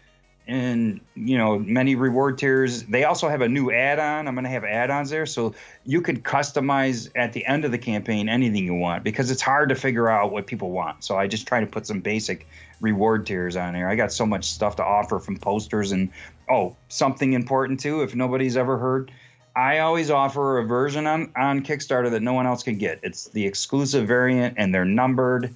[0.49, 2.83] in you know many reward tiers.
[2.85, 4.27] They also have a new add-on.
[4.27, 7.79] I'm going to have add-ons there, so you could customize at the end of the
[7.79, 11.05] campaign anything you want because it's hard to figure out what people want.
[11.05, 12.49] So I just try to put some basic
[12.81, 13.89] reward tiers on there.
[13.89, 16.11] I got so much stuff to offer from posters and
[16.51, 18.03] oh, something important too.
[18.03, 19.13] If nobody's ever heard,
[19.55, 23.01] I always offer a version on on Kickstarter that no one else can get.
[23.03, 25.55] It's the exclusive variant, and they're numbered.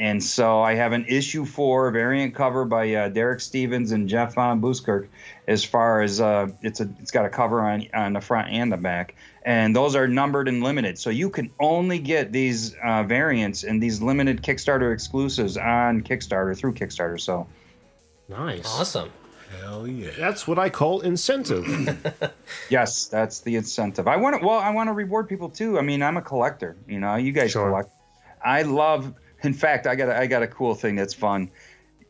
[0.00, 4.34] And so I have an issue four variant cover by uh, Derek Stevens and Jeff
[4.34, 5.08] Von Buskirk.
[5.46, 8.72] As far as uh, it's a, it's got a cover on on the front and
[8.72, 10.98] the back, and those are numbered and limited.
[10.98, 16.56] So you can only get these uh, variants and these limited Kickstarter exclusives on Kickstarter
[16.56, 17.20] through Kickstarter.
[17.20, 17.46] So
[18.30, 18.64] Nice.
[18.66, 19.10] Awesome.
[19.60, 20.10] Hell yeah.
[20.16, 21.66] That's what I call incentive.
[22.70, 24.06] yes, that's the incentive.
[24.08, 24.46] I want to.
[24.46, 25.78] Well, I want to reward people too.
[25.78, 26.76] I mean, I'm a collector.
[26.88, 27.68] You know, you guys Sure.
[27.68, 27.90] collect.
[28.42, 29.12] I love.
[29.42, 31.50] In fact, I got a, I got a cool thing that's fun.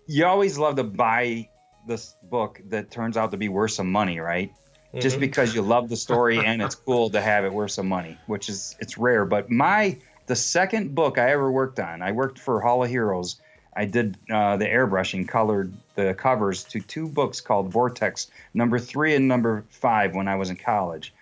[0.07, 1.49] You always love to buy
[1.87, 4.53] this book that turns out to be worth some money, right?
[4.99, 5.21] Just Mhm.
[5.21, 8.49] because you love the story and it's cool to have it worth some money, which
[8.49, 9.25] is it's rare.
[9.25, 13.41] But my the second book I ever worked on, I worked for Hall of Heroes.
[13.77, 19.15] I did uh, the airbrushing, colored the covers to two books called Vortex, number three
[19.15, 21.15] and number five when I was in college.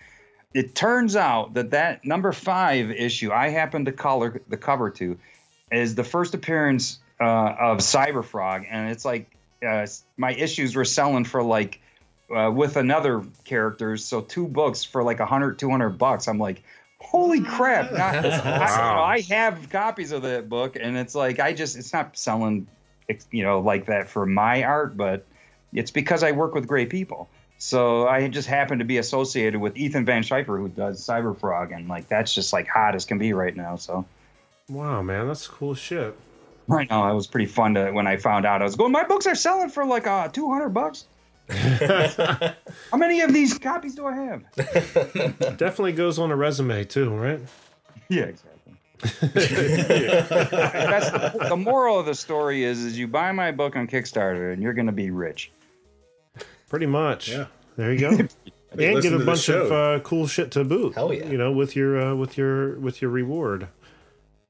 [0.55, 5.17] It turns out that that number five issue I happened to color the cover to
[5.71, 9.29] is the first appearance uh, of Cyberfrog, and it's like
[9.67, 9.85] uh,
[10.17, 11.81] my issues were selling for like
[12.35, 16.27] uh, with another characters, so two books for like 100, 200 bucks.
[16.27, 16.63] I'm like,
[16.99, 17.91] holy crap!
[17.91, 21.77] Not, I, you know, I have copies of that book, and it's like I just
[21.77, 22.67] it's not selling,
[23.31, 25.25] you know, like that for my art, but
[25.73, 27.29] it's because I work with great people.
[27.61, 31.89] So I just happen to be associated with Ethan Van Sciver, who does Cyberfrog, and
[31.89, 33.75] like that's just like hot as can be right now.
[33.75, 34.05] So
[34.69, 36.15] wow, man, that's cool shit.
[36.67, 38.61] right now it was pretty fun to when I found out.
[38.61, 41.05] I was going, my books are selling for like uh, two hundred bucks.
[41.49, 44.43] How many of these copies do I have?
[45.57, 47.39] Definitely goes on a resume too, right?
[48.07, 48.73] Yeah, exactly.
[49.01, 49.19] That's
[51.09, 54.61] the, the moral of the story is is you buy my book on Kickstarter and
[54.61, 55.51] you're going to be rich.
[56.69, 57.29] Pretty much.
[57.29, 57.45] Yeah.
[57.77, 58.09] There you go.
[58.09, 60.93] and get a bunch of uh, cool shit to boot.
[60.95, 61.25] Hell yeah.
[61.27, 63.69] You know, with your uh, with your with your reward,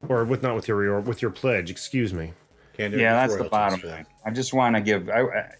[0.07, 1.69] or with not with your reward, with your pledge.
[1.69, 2.31] Excuse me.
[2.77, 4.05] Can't do yeah, that's the bottom for thing.
[4.25, 5.51] I just want to give I, I, I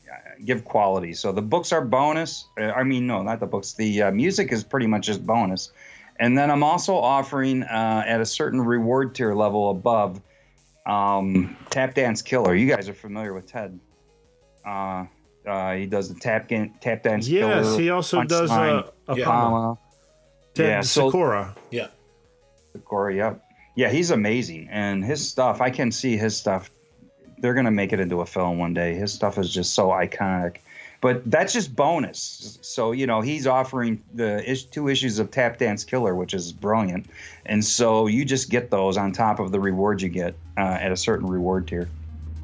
[0.45, 1.13] give quality.
[1.13, 2.47] So the books are bonus.
[2.57, 3.73] Uh, I mean, no, not the books.
[3.73, 5.71] The uh, music is pretty much just bonus.
[6.17, 10.21] And then I'm also offering uh, at a certain reward tier level above
[10.85, 12.55] um, Tap Dance Killer.
[12.55, 13.79] You guys are familiar with Ted.
[14.65, 15.05] Uh,
[15.47, 17.61] uh, he does the tap gan- tap dance killer.
[17.61, 19.75] Yes, he also does uh, Punchline, a Yeah.
[20.53, 21.55] Ted yeah, so- Sikora.
[21.71, 21.87] Yeah.
[22.85, 23.43] Corey, yep.
[23.80, 24.67] Yeah, he's amazing.
[24.69, 26.69] And his stuff, I can see his stuff.
[27.38, 28.93] They're going to make it into a film one day.
[28.93, 30.57] His stuff is just so iconic.
[30.99, 32.59] But that's just bonus.
[32.61, 36.51] So, you know, he's offering the is- two issues of Tap Dance Killer, which is
[36.51, 37.05] brilliant.
[37.45, 40.91] And so you just get those on top of the rewards you get uh, at
[40.91, 41.88] a certain reward tier.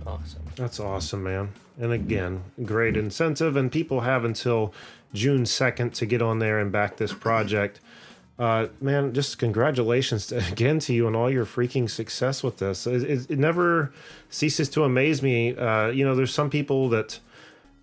[0.08, 0.42] Awesome.
[0.56, 1.50] That's awesome, man.
[1.78, 4.74] And again, great incentive, and people have until
[5.14, 7.82] June 2nd to get on there and back this project.
[8.38, 12.86] Uh, man, just congratulations to, again to you on all your freaking success with this.
[12.86, 13.94] It, it, it never
[14.30, 15.56] ceases to amaze me.
[15.56, 17.20] Uh, you know, there's some people that,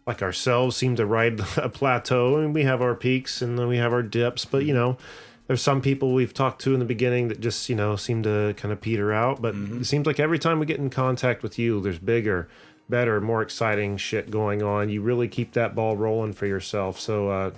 [0.07, 3.79] like ourselves, seem to ride a plateau, and we have our peaks and then we
[3.79, 4.99] have our dips, but you know,
[5.47, 8.55] there's some people we've talked to in the beginning that just you know seem to
[8.57, 11.59] kind of peter out but it seems like every time we get in contact with
[11.59, 12.49] you there's bigger
[12.89, 17.29] better more exciting shit going on you really keep that ball rolling for yourself so
[17.29, 17.51] uh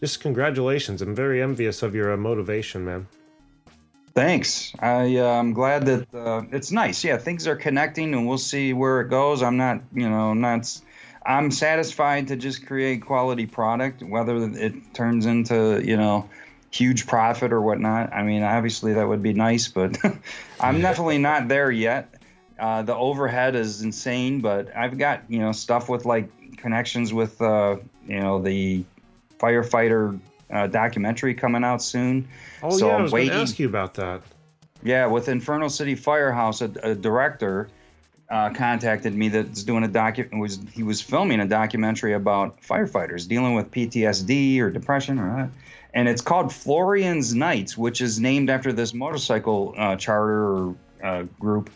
[0.00, 3.06] just congratulations i'm very envious of your uh, motivation man
[4.14, 4.72] Thanks.
[4.80, 7.04] I uh, I'm glad that uh, it's nice.
[7.04, 9.44] Yeah, things are connecting, and we'll see where it goes.
[9.44, 10.80] I'm not, you know, not.
[11.24, 16.28] I'm satisfied to just create quality product, whether it turns into, you know,
[16.72, 18.12] huge profit or whatnot.
[18.12, 19.96] I mean, obviously that would be nice, but
[20.60, 22.14] I'm definitely not there yet.
[22.58, 27.40] Uh, the overhead is insane, but I've got you know stuff with like connections with
[27.40, 28.84] uh, you know the
[29.38, 30.18] firefighter
[30.50, 32.26] uh, documentary coming out soon.
[32.62, 34.22] oh So yeah i I'm was going to ask you about that
[34.82, 37.68] Yeah, with Inferno City Firehouse, a, a director
[38.30, 43.26] uh, contacted me that's doing a docu was he was filming a documentary about firefighters
[43.26, 45.50] dealing with PTSD or depression or that.
[45.94, 51.22] And it's called Florian's Knights, which is named after this motorcycle uh, charter or uh,
[51.40, 51.70] group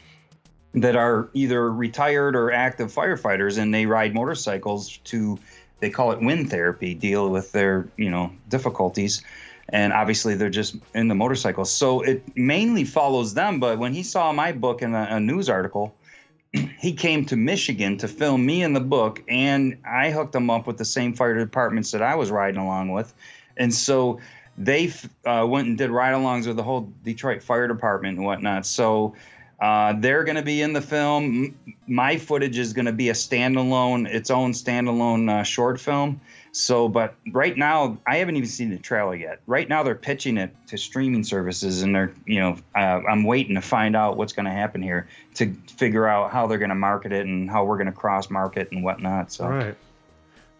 [0.74, 5.38] that are either retired or active firefighters, and they ride motorcycles to
[5.82, 9.22] they call it wind therapy, deal with their you know difficulties
[9.68, 11.70] and obviously they're just in the motorcycles.
[11.70, 13.58] So it mainly follows them.
[13.58, 15.94] But when he saw my book in a, a news article,
[16.52, 20.66] he came to Michigan to film me in the book, and I hooked him up
[20.66, 23.14] with the same fire departments that I was riding along with,
[23.56, 24.20] and so
[24.58, 24.92] they
[25.24, 28.66] uh, went and did ride-alongs with the whole Detroit Fire Department and whatnot.
[28.66, 29.14] So
[29.62, 31.54] uh, they're going to be in the film.
[31.86, 36.20] My footage is going to be a standalone, its own standalone uh, short film.
[36.50, 39.40] So, but right now, I haven't even seen the trailer yet.
[39.46, 43.54] Right now, they're pitching it to streaming services, and they're, you know, uh, I'm waiting
[43.54, 45.06] to find out what's going to happen here
[45.36, 48.30] to figure out how they're going to market it and how we're going to cross
[48.30, 49.30] market and whatnot.
[49.30, 49.76] So, right.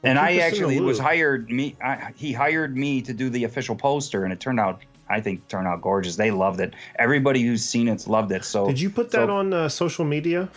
[0.05, 1.75] and I us in the actually was hired me.
[1.85, 4.81] I, he hired me to do the official poster, and it turned out,
[5.13, 6.17] I think, turned out gorgeous.
[6.17, 6.75] They loved it.
[6.99, 8.45] Everybody who's seen it's loved it.
[8.45, 10.49] So, Did you put that so on uh, social media?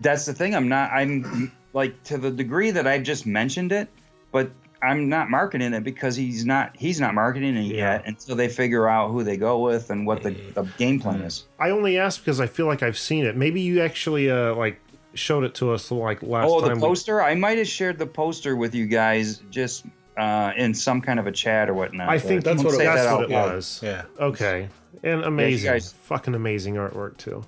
[0.00, 0.54] That's the thing.
[0.54, 0.92] I'm not.
[0.92, 3.88] I'm like to the degree that I've just mentioned it,
[4.32, 4.50] but
[4.82, 6.76] I'm not marketing it because he's not.
[6.76, 10.22] He's not marketing it yet until they figure out who they go with and what
[10.22, 11.44] the, the game plan is.
[11.58, 13.36] I only asked because I feel like I've seen it.
[13.36, 14.80] Maybe you actually uh, like
[15.14, 16.70] showed it to us like last oh, time.
[16.70, 17.22] the we- poster.
[17.22, 21.26] I might have shared the poster with you guys just uh, in some kind of
[21.26, 22.08] a chat or whatnot.
[22.08, 23.80] I think don't that's what, it, that's that what it was.
[23.82, 24.04] Yeah.
[24.18, 24.68] Okay.
[25.02, 27.44] And amazing, guys- fucking amazing artwork too.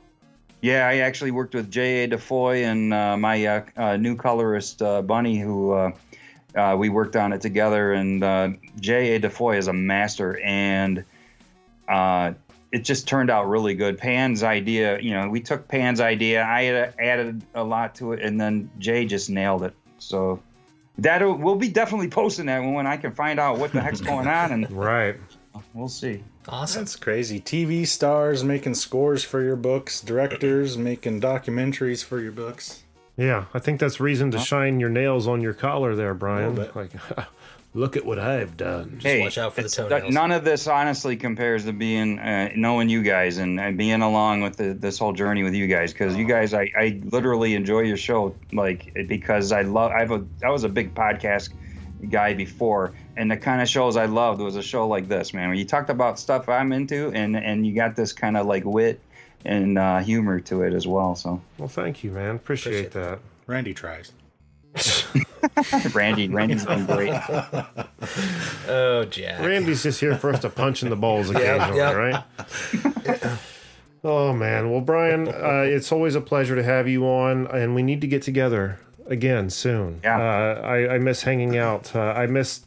[0.63, 2.09] Yeah, I actually worked with J.A.
[2.09, 5.93] DeFoy and uh, my uh, uh, new colorist, uh, Bunny, who uh,
[6.57, 7.93] uh, we worked on it together.
[7.93, 8.49] And uh,
[8.81, 9.21] J.A.
[9.21, 11.05] DeFoy is a master, and
[11.89, 12.33] uh,
[12.73, 13.99] it just turned out really good.
[13.99, 18.23] Pan's idea, you know, we took Pan's idea, I had added a lot to it,
[18.23, 19.75] and then Jay just nailed it.
[19.99, 20.43] So
[20.99, 24.01] that uh, we'll be definitely posting that when I can find out what the heck's
[24.13, 25.17] going on, and Right.
[25.75, 26.23] we'll see.
[26.49, 26.83] Awesome.
[26.83, 27.41] That's crazy.
[27.41, 32.83] TV stars making scores for your books, directors making documentaries for your books.
[33.17, 36.55] Yeah, I think that's reason to shine your nails on your collar there, Brian.
[36.75, 36.93] Like,
[37.77, 38.99] look at what I've done.
[39.03, 40.13] hey, watch out for the it's- toenails.
[40.13, 44.41] None of this honestly compares to being uh, knowing you guys and, and being along
[44.41, 47.81] with the, this whole journey with you guys because you guys, I, I literally enjoy
[47.81, 49.93] your show like because I love.
[49.93, 51.51] I've a I was a big podcast
[52.11, 55.49] guy before, and the kind of shows I loved was a show like this, man.
[55.49, 58.65] Where you talked about stuff I'm into, and and you got this kind of like
[58.65, 59.01] wit
[59.45, 61.15] and uh, humor to it as well.
[61.15, 62.35] So Well, thank you, man.
[62.37, 63.21] Appreciate, that.
[63.47, 64.11] Randy tries.
[65.95, 67.15] Randy, Randy's been great.
[68.69, 69.41] Oh, Jack.
[69.41, 71.93] Randy's just here for us to punch in the balls occasionally, yeah.
[71.93, 72.25] right?
[74.05, 77.83] oh man, well, Brian, uh, it's always a pleasure to have you on, and we
[77.83, 80.01] need to get together again soon.
[80.03, 80.19] Yeah.
[80.19, 81.95] uh, I, I miss hanging out.
[81.95, 82.67] Uh, I missed.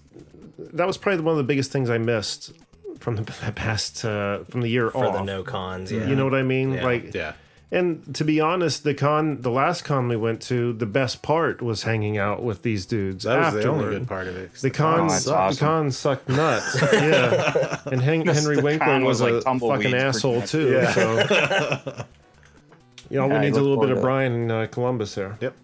[0.57, 2.53] That was probably one of the biggest things I missed
[2.99, 3.23] from the
[3.55, 5.13] past uh, from the year For off.
[5.13, 6.05] the no cons, yeah.
[6.07, 6.73] You know what I mean?
[6.73, 6.83] Yeah.
[6.83, 7.33] Like, Yeah.
[7.71, 11.61] And to be honest, the con, the last con we went to, the best part
[11.61, 13.25] was hanging out with these dudes.
[13.25, 14.53] That was the only good part of it.
[14.55, 15.67] The con, Oh, that's the awesome.
[15.67, 16.81] con sucked nuts.
[16.93, 20.71] yeah, and Hen- Henry Winkler was, was like a fucking asshole too.
[20.71, 20.91] Yeah.
[20.93, 21.11] So,
[23.09, 25.37] you know, Yeah, we need a little bit of Brian in uh, Columbus there.
[25.39, 25.55] Yep.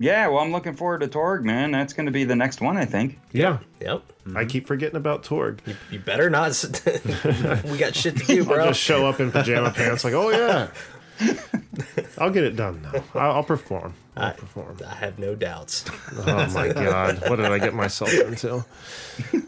[0.00, 1.70] Yeah, well, I'm looking forward to Torg, man.
[1.70, 3.20] That's going to be the next one, I think.
[3.32, 4.02] Yeah, Yep.
[4.34, 5.62] I keep forgetting about Torg.
[5.90, 6.48] You better not.
[7.64, 8.54] we got shit to do, bro.
[8.54, 8.66] I'll bro.
[8.68, 10.68] just show up in pajama pants, like, oh yeah.
[12.18, 13.02] I'll get it done though.
[13.18, 13.94] I'll, I'll perform.
[14.16, 14.76] I'll perform.
[14.86, 15.84] I have no doubts.
[16.16, 18.64] Oh my god, what did I get myself into?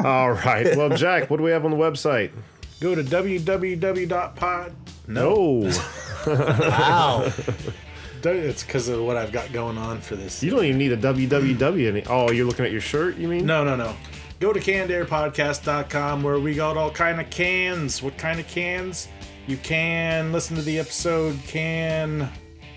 [0.05, 2.31] All right, well, Jack, what do we have on the website?
[2.81, 4.73] Go to www.pod.
[5.09, 5.71] No,
[6.27, 7.31] Wow.
[8.29, 10.43] It's because of what I've got going on for this.
[10.43, 11.89] you don't even need a www.
[11.89, 13.17] Any- oh, you're looking at your shirt?
[13.19, 13.47] You mean?
[13.47, 13.95] No, no, no.
[14.41, 18.03] Go to cannedairpodcast.com where we got all kind of cans.
[18.03, 19.07] What kind of cans?
[19.47, 22.28] You can listen to the episode, can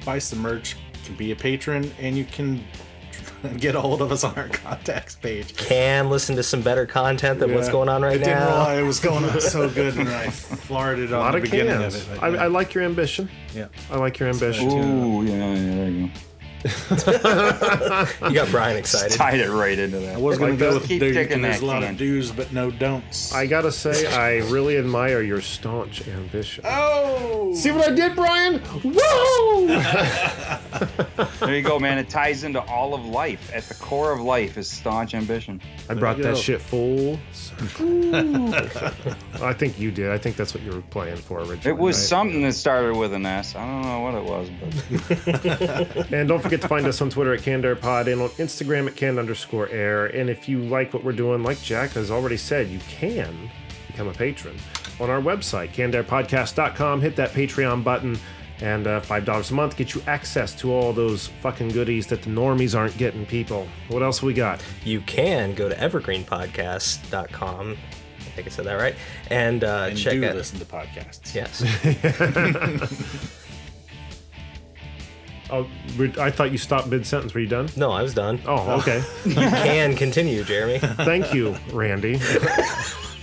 [0.05, 2.63] buy some merch, can be a patron, and you can
[3.57, 5.55] get a hold of us on our contacts page.
[5.55, 8.47] Can listen to some better content than what's going on I right didn't now.
[8.47, 11.74] realize it was going on so good, and I farted A on the of beginning
[11.80, 11.95] cans.
[11.95, 12.22] of it.
[12.24, 12.43] I, yeah.
[12.43, 13.30] I like your ambition.
[13.55, 13.67] yeah.
[13.89, 14.70] I like your ambition.
[14.70, 15.78] Ooh, yeah, yeah, there
[16.64, 19.16] you got Brian excited.
[19.18, 20.16] Tied it right into that.
[20.16, 21.91] I was going to go uh, with keep there, kicking there's that a lot can.
[21.93, 23.34] of do's but no don'ts.
[23.34, 26.64] I gotta say, I really admire your staunch ambition.
[26.68, 27.53] oh!
[27.55, 28.60] See what I did, Brian?
[28.60, 30.60] Whoa!
[31.39, 31.97] There you go, man.
[31.97, 33.51] It ties into all of life.
[33.53, 35.62] At the core of life is staunch ambition.
[35.89, 36.36] I brought that go.
[36.36, 37.18] shit full.
[39.41, 40.12] I think you did.
[40.12, 41.70] I think that's what you were playing for originally.
[41.70, 42.05] It was right?
[42.07, 43.55] something that started with an S.
[43.55, 44.49] I don't know what it was,
[45.99, 48.95] but And don't forget to find us on Twitter at CannedAirPod and on Instagram at
[48.95, 50.08] Canned underscore air.
[50.08, 53.52] And if you like what we're doing, like Jack has already said, you can
[53.86, 54.58] become a patron
[55.00, 57.02] on our website, CannedAirPodcast.com.
[57.02, 58.18] Hit that Patreon button.
[58.62, 62.30] And uh, $5 a month get you access to all those fucking goodies that the
[62.30, 63.68] normies aren't getting, people.
[63.88, 64.62] What else we got?
[64.84, 67.72] You can go to evergreenpodcast.com.
[67.72, 67.76] I
[68.32, 68.95] think I said that right.
[69.30, 70.36] And, uh, and check do out.
[70.36, 71.34] listen to podcasts.
[71.34, 71.64] Yes.
[75.52, 75.68] Oh,
[76.20, 77.34] I thought you stopped mid sentence.
[77.34, 77.70] Were you done?
[77.76, 78.39] No, I was done.
[78.45, 79.04] Oh, okay.
[79.26, 80.80] You can continue, Jeremy.
[80.80, 82.16] Thank you, Randy.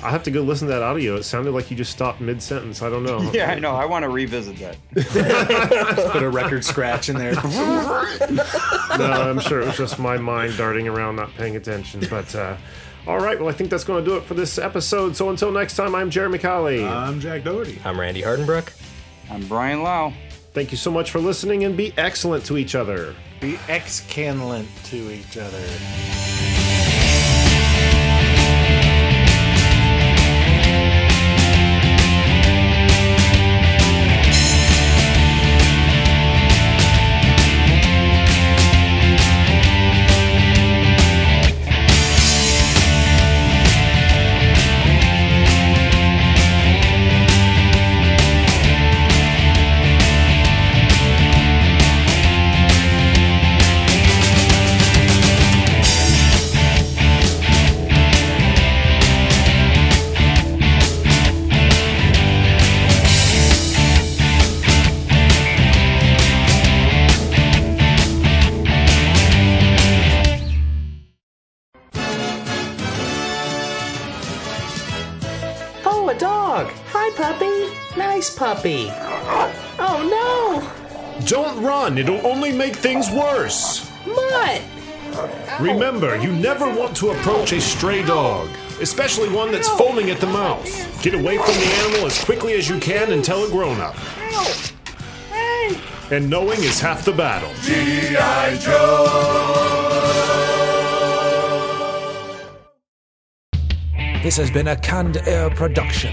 [0.03, 1.16] I have to go listen to that audio.
[1.16, 2.83] It sounded like you just stopped mid sentence.
[2.83, 3.31] I don't know.
[3.35, 3.74] Yeah, I know.
[3.74, 4.77] I want to revisit that.
[6.12, 7.35] Put a record scratch in there.
[7.35, 12.07] no, I'm sure it was just my mind darting around, not paying attention.
[12.11, 12.57] But uh,
[13.07, 15.16] all right, well, I think that's going to do it for this episode.
[15.16, 16.85] So until next time, I'm Jeremy Colley.
[16.85, 17.81] I'm Jack Doherty.
[17.85, 18.72] I'm Randy Hardenbrook.
[19.31, 20.12] I'm Brian Lau.
[20.57, 23.14] Thank you so much for listening, and be excellent to each other.
[23.42, 25.62] Be excellent to each other.
[78.67, 79.57] Nice puppy.
[79.79, 80.73] Oh,
[81.27, 83.91] Don't run, it'll only make things worse.
[84.07, 84.14] no.
[84.14, 84.62] Mutt.
[85.61, 88.49] Remember, you never want to approach a stray dog,
[88.81, 90.67] especially one that's foaming at the mouth.
[91.03, 93.95] Get away from the animal as quickly as you can and tell a grown up.
[95.31, 95.79] Hey.
[96.11, 97.51] And knowing is half the battle.
[97.62, 98.57] G.I.
[98.59, 99.23] Joe.
[104.23, 106.12] This has been a Canned Air production.